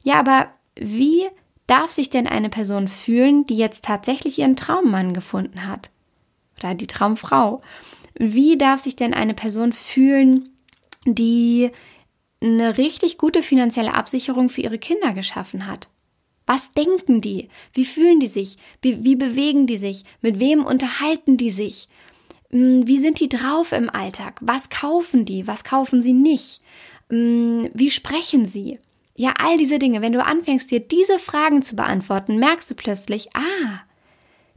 ja, 0.02 0.18
aber 0.18 0.48
wie 0.76 1.24
darf 1.66 1.90
sich 1.90 2.10
denn 2.10 2.26
eine 2.26 2.50
Person 2.50 2.88
fühlen, 2.88 3.46
die 3.46 3.56
jetzt 3.56 3.84
tatsächlich 3.84 4.38
ihren 4.38 4.56
Traummann 4.56 5.14
gefunden 5.14 5.66
hat? 5.66 5.90
oder 6.58 6.74
die 6.74 6.86
Traumfrau. 6.86 7.62
Wie 8.14 8.56
darf 8.56 8.80
sich 8.80 8.96
denn 8.96 9.14
eine 9.14 9.34
Person 9.34 9.72
fühlen, 9.72 10.50
die 11.04 11.70
eine 12.40 12.78
richtig 12.78 13.18
gute 13.18 13.42
finanzielle 13.42 13.94
Absicherung 13.94 14.48
für 14.48 14.60
ihre 14.60 14.78
Kinder 14.78 15.12
geschaffen 15.12 15.66
hat? 15.66 15.88
Was 16.46 16.72
denken 16.72 17.20
die? 17.20 17.48
Wie 17.72 17.86
fühlen 17.86 18.20
die 18.20 18.26
sich? 18.26 18.58
Wie, 18.82 19.02
wie 19.02 19.16
bewegen 19.16 19.66
die 19.66 19.78
sich? 19.78 20.04
Mit 20.20 20.38
wem 20.40 20.64
unterhalten 20.64 21.38
die 21.38 21.50
sich? 21.50 21.88
Hm, 22.54 22.86
wie 22.86 22.98
sind 22.98 23.18
die 23.18 23.28
drauf 23.28 23.72
im 23.72 23.90
Alltag? 23.90 24.38
Was 24.40 24.70
kaufen 24.70 25.24
die? 25.24 25.48
Was 25.48 25.64
kaufen 25.64 26.00
sie 26.00 26.12
nicht? 26.12 26.62
Hm, 27.10 27.68
wie 27.74 27.90
sprechen 27.90 28.46
sie? 28.46 28.78
Ja, 29.16 29.34
all 29.38 29.58
diese 29.58 29.80
Dinge. 29.80 30.02
Wenn 30.02 30.12
du 30.12 30.24
anfängst, 30.24 30.70
dir 30.70 30.78
diese 30.78 31.18
Fragen 31.18 31.62
zu 31.62 31.74
beantworten, 31.74 32.38
merkst 32.38 32.70
du 32.70 32.76
plötzlich, 32.76 33.34
ah, 33.34 33.80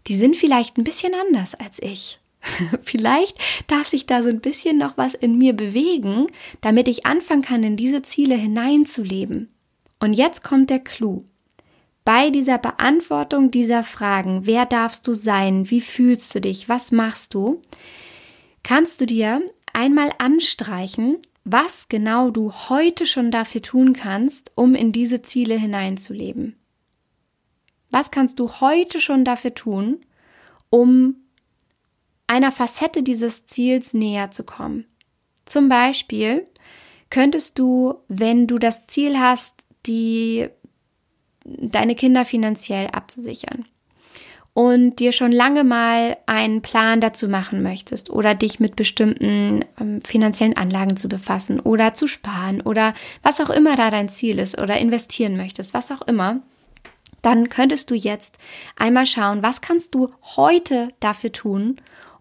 die 0.05 0.15
sind 0.15 0.37
vielleicht 0.37 0.77
ein 0.77 0.83
bisschen 0.83 1.13
anders 1.15 1.55
als 1.55 1.81
ich. 1.81 2.19
vielleicht 2.83 3.35
darf 3.65 3.87
sich 3.87 4.05
da 4.05 4.21
so 4.21 4.29
ein 4.29 4.41
bisschen 4.41 4.77
noch 4.77 4.95
was 4.95 5.15
in 5.15 5.35
mir 5.39 5.53
bewegen, 5.53 6.27
damit 6.61 6.87
ich 6.87 7.07
anfangen 7.07 7.41
kann, 7.41 7.63
in 7.63 7.77
diese 7.77 8.03
Ziele 8.03 8.35
hineinzuleben. 8.35 9.49
Und 9.99 10.13
jetzt 10.13 10.43
kommt 10.43 10.69
der 10.69 10.79
Clou. 10.79 11.25
Bei 12.07 12.29
dieser 12.29 12.57
Beantwortung 12.57 13.51
dieser 13.51 13.83
Fragen, 13.83 14.45
wer 14.45 14.65
darfst 14.65 15.05
du 15.09 15.13
sein, 15.13 15.69
wie 15.69 15.81
fühlst 15.81 16.33
du 16.33 16.39
dich, 16.39 16.69
was 16.69 16.93
machst 16.93 17.33
du, 17.33 17.61
kannst 18.63 19.01
du 19.01 19.05
dir 19.05 19.41
einmal 19.73 20.13
anstreichen, 20.17 21.17
was 21.43 21.89
genau 21.89 22.29
du 22.29 22.53
heute 22.53 23.05
schon 23.05 23.29
dafür 23.29 23.61
tun 23.61 23.91
kannst, 23.91 24.53
um 24.55 24.73
in 24.73 24.93
diese 24.93 25.21
Ziele 25.21 25.55
hineinzuleben. 25.59 26.55
Was 27.89 28.09
kannst 28.09 28.39
du 28.39 28.61
heute 28.61 29.01
schon 29.01 29.25
dafür 29.25 29.53
tun, 29.53 29.99
um 30.69 31.17
einer 32.25 32.53
Facette 32.53 33.03
dieses 33.03 33.47
Ziels 33.47 33.93
näher 33.93 34.31
zu 34.31 34.45
kommen? 34.45 34.85
Zum 35.43 35.67
Beispiel 35.67 36.47
könntest 37.09 37.59
du, 37.59 37.95
wenn 38.07 38.47
du 38.47 38.59
das 38.59 38.87
Ziel 38.87 39.19
hast, 39.19 39.67
die 39.87 40.47
deine 41.47 41.95
Kinder 41.95 42.25
finanziell 42.25 42.87
abzusichern. 42.87 43.65
Und 44.53 44.95
dir 44.99 45.11
schon 45.11 45.31
lange 45.31 45.63
mal 45.63 46.17
einen 46.25 46.63
Plan 46.63 46.99
dazu 46.99 47.27
machen 47.27 47.61
möchtest 47.61 48.09
oder 48.09 48.33
dich 48.33 48.59
mit 48.59 48.75
bestimmten 48.75 49.63
ähm, 49.79 50.01
finanziellen 50.01 50.57
Anlagen 50.57 50.97
zu 50.97 51.07
befassen 51.07 51.59
oder 51.59 51.93
zu 51.93 52.07
sparen 52.07 52.61
oder 52.61 52.95
was 53.21 53.39
auch 53.39 53.51
immer 53.51 53.75
da 53.75 53.91
dein 53.91 54.09
Ziel 54.09 54.39
ist 54.39 54.59
oder 54.59 54.79
investieren 54.79 55.37
möchtest, 55.37 55.75
was 55.75 55.91
auch 55.91 56.01
immer, 56.01 56.41
dann 57.21 57.49
könntest 57.49 57.91
du 57.91 57.95
jetzt 57.95 58.37
einmal 58.75 59.05
schauen, 59.05 59.43
was 59.43 59.61
kannst 59.61 59.93
du 59.93 60.11
heute 60.35 60.89
dafür 60.99 61.31
tun, 61.31 61.77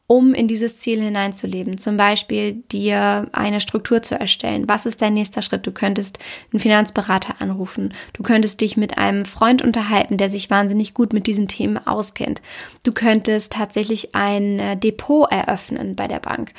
um 0.06 0.34
in 0.34 0.46
dieses 0.46 0.78
Ziel 0.78 1.00
hineinzuleben. 1.00 1.78
Zum 1.78 1.96
Beispiel 1.96 2.62
dir 2.70 3.28
eine 3.32 3.60
Struktur 3.60 4.02
zu 4.02 4.18
erstellen. 4.18 4.68
Was 4.68 4.86
ist 4.86 5.02
dein 5.02 5.14
nächster 5.14 5.42
Schritt? 5.42 5.66
Du 5.66 5.72
könntest 5.72 6.20
einen 6.52 6.60
Finanzberater 6.60 7.40
anrufen. 7.40 7.92
Du 8.12 8.22
könntest 8.22 8.60
dich 8.60 8.76
mit 8.76 8.98
einem 8.98 9.24
Freund 9.24 9.62
unterhalten, 9.62 10.16
der 10.16 10.28
sich 10.28 10.48
wahnsinnig 10.48 10.94
gut 10.94 11.12
mit 11.12 11.26
diesen 11.26 11.48
Themen 11.48 11.84
auskennt. 11.84 12.40
Du 12.84 12.92
könntest 12.92 13.52
tatsächlich 13.52 14.14
ein 14.14 14.60
äh, 14.60 14.76
Depot 14.76 15.30
eröffnen 15.30 15.96
bei 15.96 16.06
der 16.06 16.20
Bank. 16.20 16.52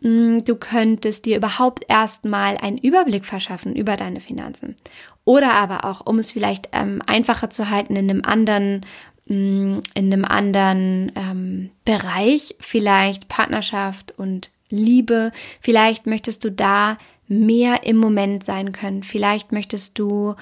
Mm, 0.00 0.38
du 0.44 0.56
könntest 0.56 1.26
dir 1.26 1.36
überhaupt 1.36 1.84
erstmal 1.88 2.56
einen 2.56 2.78
Überblick 2.78 3.24
verschaffen 3.24 3.74
über 3.74 3.96
deine 3.96 4.20
Finanzen. 4.20 4.76
Oder 5.24 5.54
aber 5.54 5.84
auch, 5.84 6.04
um 6.04 6.18
es 6.18 6.32
vielleicht 6.32 6.68
ähm, 6.72 7.00
einfacher 7.06 7.50
zu 7.50 7.70
halten, 7.70 7.94
in 7.94 8.10
einem 8.10 8.22
anderen, 8.24 8.84
in 9.26 9.80
einem 9.94 10.24
anderen 10.24 11.12
ähm, 11.14 11.70
Bereich, 11.84 12.56
vielleicht 12.60 13.28
Partnerschaft 13.28 14.14
und 14.18 14.50
Liebe. 14.68 15.32
Vielleicht 15.60 16.06
möchtest 16.06 16.44
du 16.44 16.50
da 16.50 16.98
mehr 17.28 17.84
im 17.84 17.96
Moment 17.96 18.44
sein 18.44 18.72
können. 18.72 19.02
Vielleicht 19.02 19.52
möchtest 19.52 19.98
du 19.98 20.34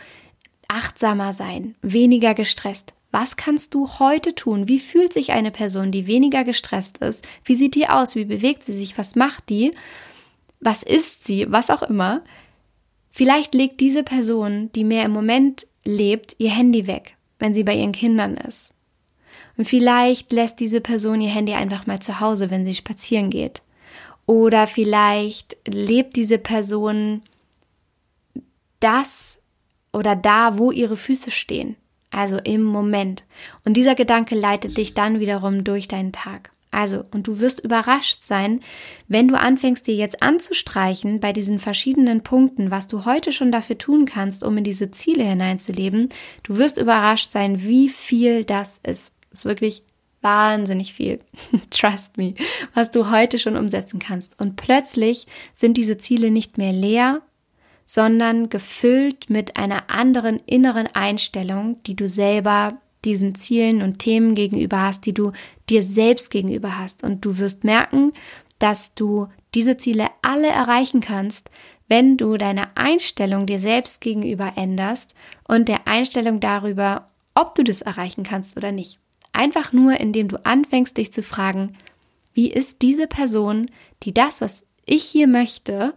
achtsamer 0.69 1.33
sein, 1.33 1.75
weniger 1.83 2.35
gestresst. 2.35 2.95
Was 3.11 3.37
kannst 3.37 3.75
du 3.75 3.99
heute 3.99 4.35
tun? 4.35 4.69
Wie 4.69 4.79
fühlt 4.79 5.13
sich 5.13 5.33
eine 5.33 5.51
Person, 5.51 5.91
die 5.91 6.07
weniger 6.07 6.45
gestresst 6.45 6.99
ist? 6.99 7.27
Wie 7.45 7.57
sieht 7.57 7.75
die 7.75 7.89
aus? 7.89 8.15
Wie 8.15 8.25
bewegt 8.25 8.65
sie 8.65 8.73
sich? 8.73 8.97
Was 8.97 9.17
macht 9.17 9.49
die? 9.49 9.73
Was 10.61 10.83
isst 10.85 11.25
sie? 11.25 11.51
Was 11.51 11.71
auch 11.71 11.83
immer. 11.83 12.23
Vielleicht 13.11 13.55
legt 13.55 13.81
diese 13.81 14.05
Person, 14.05 14.71
die 14.73 14.85
mehr 14.85 15.05
im 15.05 15.11
Moment 15.11 15.67
lebt, 15.85 16.37
ihr 16.39 16.51
Handy 16.51 16.87
weg, 16.87 17.17
wenn 17.41 17.53
sie 17.53 17.65
bei 17.65 17.75
ihren 17.75 17.93
Kindern 17.93 18.37
ist. 18.37 18.75
Und 19.57 19.65
vielleicht 19.67 20.33
lässt 20.33 20.61
diese 20.61 20.81
Person 20.81 21.21
ihr 21.21 21.31
Handy 21.31 21.55
einfach 21.55 21.87
mal 21.87 22.01
zu 22.01 22.21
Hause, 22.21 22.51
wenn 22.51 22.65
sie 22.65 22.75
spazieren 22.75 23.31
geht. 23.31 23.63
Oder 24.27 24.67
vielleicht 24.67 25.57
lebt 25.67 26.17
diese 26.17 26.39
Person 26.39 27.23
das 28.79 29.43
oder 29.93 30.15
da, 30.15 30.57
wo 30.59 30.71
ihre 30.71 30.97
Füße 30.97 31.33
stehen 31.33 31.77
also 32.11 32.39
im 32.39 32.63
Moment. 32.63 33.25
Und 33.65 33.75
dieser 33.75 33.95
Gedanke 33.95 34.35
leitet 34.35 34.77
dich 34.77 34.95
dann 34.95 35.21
wiederum 35.21 35.65
durch 35.65 35.89
deinen 35.89 36.13
Tag. 36.13 36.53
Also, 36.71 37.05
und 37.11 37.27
du 37.27 37.41
wirst 37.41 37.61
überrascht 37.61 38.23
sein, 38.23 38.61
wenn 39.09 39.27
du 39.27 39.39
anfängst, 39.39 39.87
dir 39.87 39.95
jetzt 39.95 40.23
anzustreichen 40.23 41.19
bei 41.19 41.33
diesen 41.33 41.59
verschiedenen 41.59 42.23
Punkten, 42.23 42.71
was 42.71 42.87
du 42.87 43.05
heute 43.05 43.33
schon 43.33 43.51
dafür 43.51 43.77
tun 43.77 44.07
kannst, 44.07 44.45
um 44.45 44.57
in 44.57 44.65
diese 44.65 44.91
Ziele 44.91 45.25
hineinzuleben. 45.25 46.11
Du 46.45 46.59
wirst 46.59 46.79
überrascht 46.79 47.31
sein, 47.31 47.63
wie 47.63 47.89
viel 47.89 48.45
das 48.45 48.79
ist. 48.79 49.17
Das 49.31 49.41
ist 49.41 49.45
wirklich 49.47 49.83
wahnsinnig 50.23 50.93
viel, 50.93 51.21
trust 51.71 52.17
me, 52.17 52.35
was 52.75 52.91
du 52.91 53.11
heute 53.11 53.39
schon 53.39 53.57
umsetzen 53.57 53.99
kannst. 53.99 54.39
Und 54.39 54.57
plötzlich 54.57 55.27
sind 55.55 55.77
diese 55.77 55.99
Ziele 55.99 56.31
nicht 56.31 56.59
mehr 56.59 56.73
leer, 56.73 57.23
sondern 57.87 58.49
gefüllt 58.49 59.31
mit 59.31 59.57
einer 59.57 59.91
anderen 59.91 60.41
inneren 60.47 60.87
Einstellung, 60.87 61.83
die 61.85 61.97
du 61.97 62.09
selber 62.09 62.81
diesen 63.05 63.35
Zielen 63.35 63.83
und 63.83 63.99
Themen 63.99 64.35
gegenüber 64.35 64.83
hast, 64.83 65.07
die 65.07 65.15
du 65.15 65.33
dir 65.69 65.83
selbst 65.83 66.31
gegenüber 66.31 66.79
hast. 66.79 67.03
Und 67.03 67.25
du 67.25 67.39
wirst 67.39 67.65
merken, 67.65 68.13
dass 68.59 68.95
du 68.95 69.29
diese 69.55 69.77
Ziele 69.77 70.09
alle 70.23 70.49
erreichen 70.49 71.01
kannst, 71.01 71.51
wenn 71.89 72.17
du 72.17 72.37
deine 72.37 72.77
Einstellung 72.77 73.47
dir 73.47 73.59
selbst 73.59 74.01
gegenüber 74.01 74.53
änderst 74.57 75.15
und 75.49 75.69
der 75.69 75.89
Einstellung 75.89 76.39
darüber, 76.39 77.09
ob 77.35 77.55
du 77.57 77.65
das 77.65 77.81
erreichen 77.81 78.23
kannst 78.23 78.57
oder 78.57 78.71
nicht. 78.71 79.01
Einfach 79.33 79.73
nur, 79.73 79.99
indem 79.99 80.29
du 80.29 80.45
anfängst, 80.45 80.97
dich 80.97 81.13
zu 81.13 81.23
fragen, 81.23 81.77
wie 82.33 82.51
ist 82.51 82.83
diese 82.83 83.07
Person, 83.07 83.71
die 84.03 84.15
das, 84.15 84.41
was 84.41 84.67
ich 84.87 85.03
hier 85.03 85.27
möchte, 85.27 85.95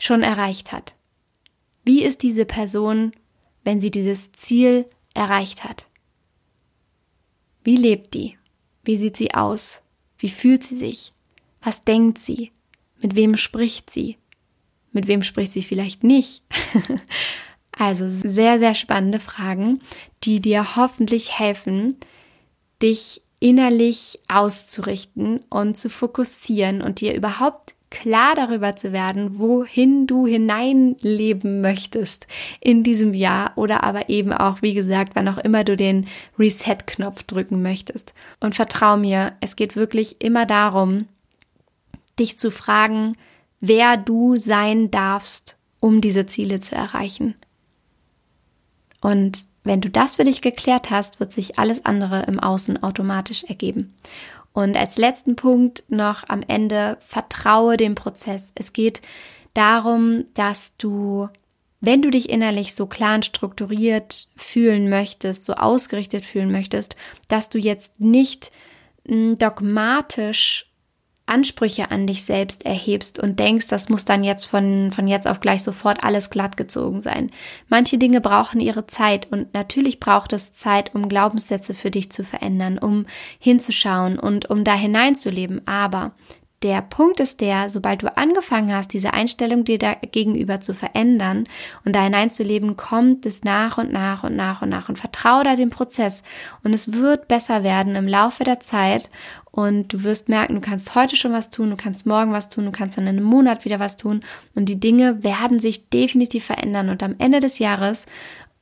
schon 0.00 0.22
erreicht 0.22 0.72
hat? 0.72 0.94
Wie 1.84 2.02
ist 2.02 2.22
diese 2.22 2.44
Person, 2.44 3.12
wenn 3.62 3.80
sie 3.80 3.90
dieses 3.90 4.32
Ziel 4.32 4.86
erreicht 5.14 5.64
hat? 5.64 5.86
Wie 7.62 7.76
lebt 7.76 8.14
die? 8.14 8.36
Wie 8.84 8.96
sieht 8.96 9.16
sie 9.16 9.34
aus? 9.34 9.82
Wie 10.18 10.28
fühlt 10.28 10.62
sie 10.62 10.76
sich? 10.76 11.12
Was 11.62 11.82
denkt 11.82 12.18
sie? 12.18 12.52
Mit 13.00 13.14
wem 13.16 13.36
spricht 13.36 13.90
sie? 13.90 14.18
Mit 14.92 15.08
wem 15.08 15.22
spricht 15.22 15.52
sie 15.52 15.62
vielleicht 15.62 16.04
nicht? 16.04 16.42
also 17.72 18.08
sehr, 18.08 18.58
sehr 18.58 18.74
spannende 18.74 19.20
Fragen, 19.20 19.80
die 20.22 20.40
dir 20.40 20.76
hoffentlich 20.76 21.38
helfen, 21.38 21.96
dich 22.82 23.22
innerlich 23.40 24.20
auszurichten 24.28 25.40
und 25.50 25.76
zu 25.76 25.90
fokussieren 25.90 26.82
und 26.82 27.00
dir 27.00 27.14
überhaupt 27.14 27.73
klar 27.94 28.34
darüber 28.34 28.74
zu 28.74 28.92
werden, 28.92 29.38
wohin 29.38 30.08
du 30.08 30.26
hineinleben 30.26 31.60
möchtest 31.60 32.26
in 32.60 32.82
diesem 32.82 33.14
Jahr 33.14 33.52
oder 33.54 33.84
aber 33.84 34.08
eben 34.08 34.32
auch, 34.32 34.62
wie 34.62 34.74
gesagt, 34.74 35.14
wann 35.14 35.28
auch 35.28 35.38
immer 35.38 35.62
du 35.62 35.76
den 35.76 36.08
Reset-Knopf 36.36 37.22
drücken 37.22 37.62
möchtest. 37.62 38.12
Und 38.40 38.56
vertrau 38.56 38.96
mir, 38.96 39.34
es 39.40 39.54
geht 39.54 39.76
wirklich 39.76 40.20
immer 40.20 40.44
darum, 40.44 41.06
dich 42.18 42.36
zu 42.36 42.50
fragen, 42.50 43.16
wer 43.60 43.96
du 43.96 44.34
sein 44.34 44.90
darfst, 44.90 45.56
um 45.78 46.00
diese 46.00 46.26
Ziele 46.26 46.58
zu 46.58 46.74
erreichen. 46.74 47.34
Und 49.00 49.46
wenn 49.62 49.80
du 49.80 49.88
das 49.88 50.16
für 50.16 50.24
dich 50.24 50.42
geklärt 50.42 50.90
hast, 50.90 51.20
wird 51.20 51.32
sich 51.32 51.58
alles 51.60 51.86
andere 51.86 52.24
im 52.24 52.40
Außen 52.40 52.82
automatisch 52.82 53.44
ergeben. 53.44 53.94
Und 54.54 54.76
als 54.76 54.96
letzten 54.96 55.34
Punkt 55.34 55.82
noch 55.88 56.22
am 56.28 56.42
Ende, 56.46 56.96
vertraue 57.06 57.76
dem 57.76 57.96
Prozess. 57.96 58.52
Es 58.54 58.72
geht 58.72 59.02
darum, 59.52 60.26
dass 60.34 60.76
du, 60.76 61.28
wenn 61.80 62.02
du 62.02 62.10
dich 62.10 62.30
innerlich 62.30 62.74
so 62.76 62.86
klar 62.86 63.16
und 63.16 63.26
strukturiert 63.26 64.28
fühlen 64.36 64.88
möchtest, 64.88 65.44
so 65.44 65.54
ausgerichtet 65.54 66.24
fühlen 66.24 66.52
möchtest, 66.52 66.94
dass 67.28 67.50
du 67.50 67.58
jetzt 67.58 67.98
nicht 68.00 68.52
hm, 69.06 69.36
dogmatisch 69.38 70.70
Ansprüche 71.26 71.90
an 71.90 72.06
dich 72.06 72.24
selbst 72.24 72.66
erhebst 72.66 73.18
und 73.18 73.38
denkst, 73.38 73.68
das 73.68 73.88
muss 73.88 74.04
dann 74.04 74.24
jetzt 74.24 74.44
von, 74.44 74.92
von 74.92 75.08
jetzt 75.08 75.26
auf 75.26 75.40
gleich 75.40 75.62
sofort 75.62 76.04
alles 76.04 76.28
glatt 76.28 76.56
gezogen 76.56 77.00
sein. 77.00 77.30
Manche 77.68 77.96
Dinge 77.96 78.20
brauchen 78.20 78.60
ihre 78.60 78.86
Zeit 78.86 79.28
und 79.30 79.54
natürlich 79.54 80.00
braucht 80.00 80.34
es 80.34 80.52
Zeit, 80.52 80.94
um 80.94 81.08
Glaubenssätze 81.08 81.74
für 81.74 81.90
dich 81.90 82.12
zu 82.12 82.24
verändern, 82.24 82.78
um 82.78 83.06
hinzuschauen 83.38 84.18
und 84.18 84.50
um 84.50 84.64
da 84.64 84.74
hineinzuleben. 84.74 85.66
Aber 85.66 86.12
der 86.64 86.80
Punkt 86.80 87.20
ist 87.20 87.42
der, 87.42 87.68
sobald 87.68 88.02
du 88.02 88.16
angefangen 88.16 88.74
hast, 88.74 88.94
diese 88.94 89.12
Einstellung 89.12 89.64
dir 89.64 89.78
da 89.78 89.92
gegenüber 89.94 90.62
zu 90.62 90.72
verändern 90.72 91.44
und 91.84 91.94
da 91.94 92.02
hineinzuleben, 92.02 92.78
kommt 92.78 93.26
es 93.26 93.44
nach 93.44 93.76
und 93.76 93.92
nach 93.92 94.24
und 94.24 94.34
nach 94.34 94.62
und 94.62 94.70
nach. 94.70 94.88
Und 94.88 94.98
vertraue 94.98 95.44
da 95.44 95.56
dem 95.56 95.68
Prozess. 95.68 96.22
Und 96.62 96.72
es 96.72 96.94
wird 96.94 97.28
besser 97.28 97.62
werden 97.64 97.96
im 97.96 98.08
Laufe 98.08 98.44
der 98.44 98.60
Zeit. 98.60 99.10
Und 99.50 99.92
du 99.92 100.04
wirst 100.04 100.30
merken, 100.30 100.54
du 100.54 100.60
kannst 100.62 100.94
heute 100.94 101.16
schon 101.16 101.32
was 101.32 101.50
tun, 101.50 101.68
du 101.68 101.76
kannst 101.76 102.06
morgen 102.06 102.32
was 102.32 102.48
tun, 102.48 102.64
du 102.64 102.72
kannst 102.72 102.96
in 102.96 103.06
einem 103.06 103.22
Monat 103.22 103.66
wieder 103.66 103.78
was 103.78 103.98
tun. 103.98 104.24
Und 104.54 104.70
die 104.70 104.80
Dinge 104.80 105.22
werden 105.22 105.60
sich 105.60 105.90
definitiv 105.90 106.46
verändern. 106.46 106.88
Und 106.88 107.02
am 107.02 107.14
Ende 107.18 107.40
des 107.40 107.58
Jahres 107.58 108.06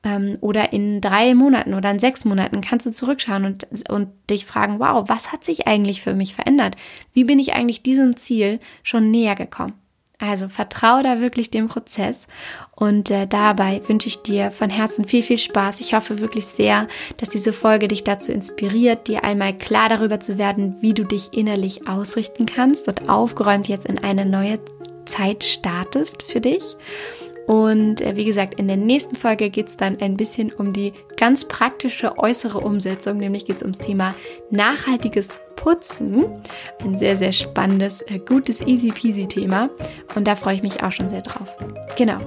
ähm, 0.05 0.39
oder 0.41 0.73
in 0.73 1.01
drei 1.01 1.35
Monaten 1.35 1.75
oder 1.75 1.91
in 1.91 1.99
sechs 1.99 2.25
Monaten 2.25 2.61
kannst 2.61 2.87
du 2.87 2.91
zurückschauen 2.91 3.45
und, 3.45 3.67
und 3.91 4.09
dich 4.31 4.47
fragen, 4.47 4.81
wow, 4.81 5.09
was 5.09 5.33
hat 5.33 5.45
sich 5.45 5.67
eigentlich 5.67 6.03
für 6.03 6.15
mich 6.15 6.35
verändert? 6.35 6.77
Wie 7.13 7.25
bin 7.25 7.39
ich 7.39 7.55
eigentlich 7.55 7.83
diesem 7.83 8.17
Ziel 8.17 8.61
schon 8.83 9.11
näher 9.11 9.35
gekommen? 9.35 9.75
Also 10.19 10.49
vertraue 10.49 11.03
da 11.03 11.21
wirklich 11.21 11.51
dem 11.51 11.67
Prozess 11.67 12.29
und 12.77 13.11
äh, 13.11 13.27
dabei 13.27 13.83
wünsche 13.89 14.07
ich 14.07 14.23
dir 14.23 14.53
von 14.53 14.71
Herzen 14.71 15.05
viel, 15.05 15.25
viel 15.25 15.39
Spaß. 15.39 15.81
Ich 15.81 15.95
hoffe 15.95 16.21
wirklich 16.21 16.47
sehr, 16.47 16.87
dass 17.17 17.29
diese 17.29 17.53
Folge 17.53 17.89
dich 17.89 18.05
dazu 18.05 18.31
inspiriert, 18.31 19.09
dir 19.09 19.25
einmal 19.25 19.53
klar 19.53 19.89
darüber 19.89 20.21
zu 20.21 20.39
werden, 20.39 20.77
wie 20.81 20.95
du 20.95 21.05
dich 21.05 21.33
innerlich 21.33 21.89
ausrichten 21.89 22.47
kannst 22.47 22.87
und 22.87 23.09
aufgeräumt 23.09 23.67
jetzt 23.67 23.87
in 23.87 23.99
eine 23.99 24.25
neue 24.25 24.61
Zeit 25.07 25.43
startest 25.43 26.23
für 26.23 26.41
dich. 26.41 26.77
Und 27.47 28.01
äh, 28.01 28.17
wie 28.17 28.25
gesagt, 28.25 28.59
in 28.59 28.69
der 28.69 28.77
nächsten 28.77 29.17
Folge 29.17 29.51
geht 29.51 29.69
es 29.69 29.77
dann 29.77 30.01
ein 30.01 30.17
bisschen 30.17 30.53
um 30.53 30.73
die 30.73 30.93
ganz 31.17 31.45
praktische 31.45 32.19
äußere 32.19 32.61
Umsetzung, 32.61 33.19
nämlich 33.19 33.47
geht 33.47 33.57
es 33.57 33.63
ums 33.63 33.79
Thema 33.79 34.15
nachhaltiges 34.51 35.41
Putzen. 35.57 36.27
Ein 36.81 36.97
sehr, 36.97 37.17
sehr 37.17 37.33
spannendes, 37.33 38.03
äh, 38.03 38.19
gutes, 38.19 38.61
easy 38.63 38.91
peasy 38.91 39.27
Thema. 39.27 39.71
Und 40.15 40.27
da 40.27 40.37
freue 40.37 40.55
ich 40.55 40.63
mich 40.63 40.83
auch 40.83 40.93
schon 40.93 41.09
sehr 41.09 41.23
drauf. 41.23 41.49
Genau. 41.97 42.19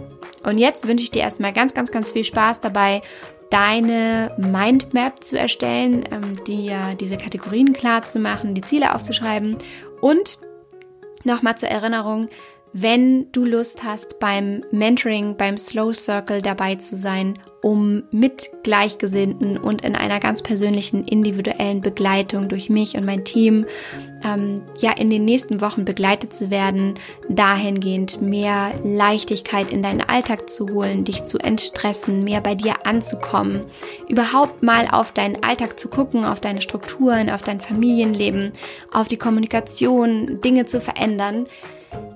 Und 0.44 0.58
jetzt 0.58 0.88
wünsche 0.88 1.04
ich 1.04 1.12
dir 1.12 1.22
erstmal 1.22 1.54
ganz, 1.54 1.74
ganz, 1.74 1.92
ganz 1.92 2.12
viel 2.12 2.24
Spaß 2.24 2.62
dabei, 2.62 3.02
deine 3.50 4.32
Mindmap 4.38 5.24
zu 5.24 5.38
erstellen, 5.38 6.04
ähm, 6.12 6.44
dir 6.46 6.96
diese 7.00 7.18
Kategorien 7.18 7.74
klar 7.74 8.04
zu 8.04 8.20
machen, 8.20 8.54
die 8.54 8.62
Ziele 8.62 8.94
aufzuschreiben 8.94 9.58
und 10.02 10.40
nochmal 11.24 11.58
zur 11.58 11.70
Erinnerung, 11.70 12.30
wenn 12.78 13.32
du 13.32 13.46
Lust 13.46 13.86
hast, 13.86 14.20
beim 14.20 14.62
Mentoring, 14.70 15.38
beim 15.38 15.58
Slow 15.58 15.94
Circle 15.94 16.42
dabei 16.42 16.76
zu 16.76 16.98
sein, 16.98 17.40
um 17.62 18.04
mit 18.12 18.50
Gleichgesinnten 18.64 19.58
und 19.58 19.82
in 19.86 19.96
einer 19.96 20.20
ganz 20.20 20.44
persönlichen, 20.44 21.06
individuellen 21.06 21.80
Begleitung 21.80 22.50
durch 22.50 22.70
mich 22.70 22.98
und 22.98 23.06
mein 23.06 23.24
Team 23.24 23.66
ähm, 24.26 24.62
ja 24.82 24.92
in 24.92 25.10
den 25.10 25.24
nächsten 25.24 25.62
Wochen 25.62 25.86
begleitet 25.86 26.34
zu 26.34 26.50
werden, 26.50 26.96
dahingehend 27.30 28.22
mehr 28.22 28.74
Leichtigkeit 28.84 29.72
in 29.72 29.82
deinen 29.82 30.02
Alltag 30.02 30.50
zu 30.50 30.68
holen, 30.68 31.06
dich 31.06 31.24
zu 31.24 31.38
entstressen, 31.38 32.26
mehr 32.26 32.42
bei 32.42 32.56
dir 32.56 32.86
anzukommen, 32.86 33.62
überhaupt 34.10 34.64
mal 34.64 34.90
auf 34.92 35.14
deinen 35.14 35.42
Alltag 35.44 35.80
zu 35.80 35.88
gucken, 35.88 36.26
auf 36.26 36.42
deine 36.42 36.62
Strukturen, 36.62 37.30
auf 37.30 37.42
dein 37.42 37.62
Familienleben, 37.62 38.52
auf 38.92 39.08
die 39.08 39.18
Kommunikation, 39.18 40.42
Dinge 40.42 40.66
zu 40.66 40.82
verändern 40.82 41.46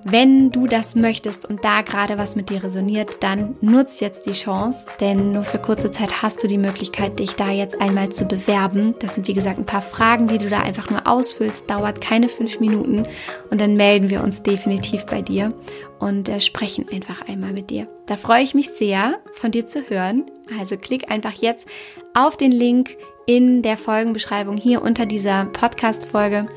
wenn 0.04 0.50
du 0.50 0.66
das 0.66 0.94
möchtest 0.94 1.48
und 1.48 1.64
da 1.64 1.82
gerade 1.82 2.18
was 2.18 2.34
mit 2.34 2.50
dir 2.50 2.64
resoniert, 2.64 3.22
dann 3.22 3.56
nutz 3.60 4.00
jetzt 4.00 4.26
die 4.26 4.32
Chance, 4.32 4.86
denn 5.00 5.32
nur 5.32 5.44
für 5.44 5.58
kurze 5.58 5.90
Zeit 5.90 6.22
hast 6.22 6.42
du 6.42 6.48
die 6.48 6.58
Möglichkeit, 6.58 7.18
dich 7.18 7.36
da 7.36 7.50
jetzt 7.50 7.80
einmal 7.80 8.08
zu 8.08 8.24
bewerben. 8.24 8.94
Das 8.98 9.14
sind 9.14 9.28
wie 9.28 9.34
gesagt 9.34 9.58
ein 9.58 9.66
paar 9.66 9.82
Fragen, 9.82 10.26
die 10.26 10.38
du 10.38 10.48
da 10.48 10.60
einfach 10.60 10.90
nur 10.90 11.06
ausfüllst, 11.06 11.70
dauert 11.70 12.00
keine 12.00 12.28
fünf 12.28 12.60
Minuten 12.60 13.04
und 13.50 13.60
dann 13.60 13.76
melden 13.76 14.10
wir 14.10 14.22
uns 14.22 14.42
definitiv 14.42 15.06
bei 15.06 15.22
dir 15.22 15.52
und 15.98 16.28
äh, 16.28 16.40
sprechen 16.40 16.86
einfach 16.90 17.28
einmal 17.28 17.52
mit 17.52 17.70
dir. 17.70 17.86
Da 18.06 18.16
freue 18.16 18.42
ich 18.42 18.54
mich 18.54 18.70
sehr, 18.70 19.18
von 19.34 19.50
dir 19.50 19.66
zu 19.66 19.88
hören. 19.88 20.24
Also 20.58 20.76
klick 20.76 21.10
einfach 21.10 21.32
jetzt 21.32 21.68
auf 22.14 22.36
den 22.36 22.52
Link 22.52 22.96
in 23.26 23.62
der 23.62 23.76
Folgenbeschreibung 23.76 24.56
hier 24.56 24.82
unter 24.82 25.06
dieser 25.06 25.46
Podcast-Folge 25.46 26.48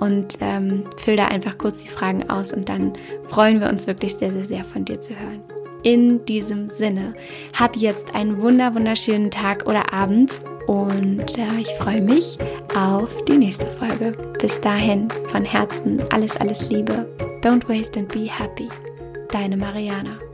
und 0.00 0.38
ähm, 0.40 0.84
füll 0.96 1.16
da 1.16 1.26
einfach 1.26 1.58
kurz 1.58 1.78
die 1.78 1.88
Fragen 1.88 2.30
aus 2.30 2.52
und 2.52 2.68
dann 2.68 2.94
freuen 3.28 3.60
wir 3.60 3.68
uns 3.68 3.86
wirklich 3.86 4.14
sehr, 4.14 4.32
sehr, 4.32 4.44
sehr 4.44 4.64
von 4.64 4.84
dir 4.84 5.00
zu 5.00 5.14
hören. 5.18 5.42
In 5.82 6.24
diesem 6.24 6.70
Sinne, 6.70 7.14
hab 7.58 7.76
jetzt 7.76 8.14
einen 8.14 8.40
wunder, 8.40 8.74
wunderschönen 8.74 9.30
Tag 9.30 9.66
oder 9.66 9.92
Abend 9.92 10.40
und 10.66 11.36
äh, 11.36 11.60
ich 11.60 11.68
freue 11.74 12.00
mich 12.00 12.38
auf 12.74 13.24
die 13.24 13.36
nächste 13.36 13.66
Folge. 13.66 14.12
Bis 14.40 14.60
dahin 14.60 15.08
von 15.30 15.44
Herzen 15.44 16.02
alles, 16.12 16.36
alles 16.36 16.70
Liebe. 16.70 17.06
Don't 17.42 17.68
waste 17.68 17.98
and 17.98 18.08
be 18.08 18.30
happy. 18.30 18.68
Deine 19.30 19.56
Mariana. 19.56 20.31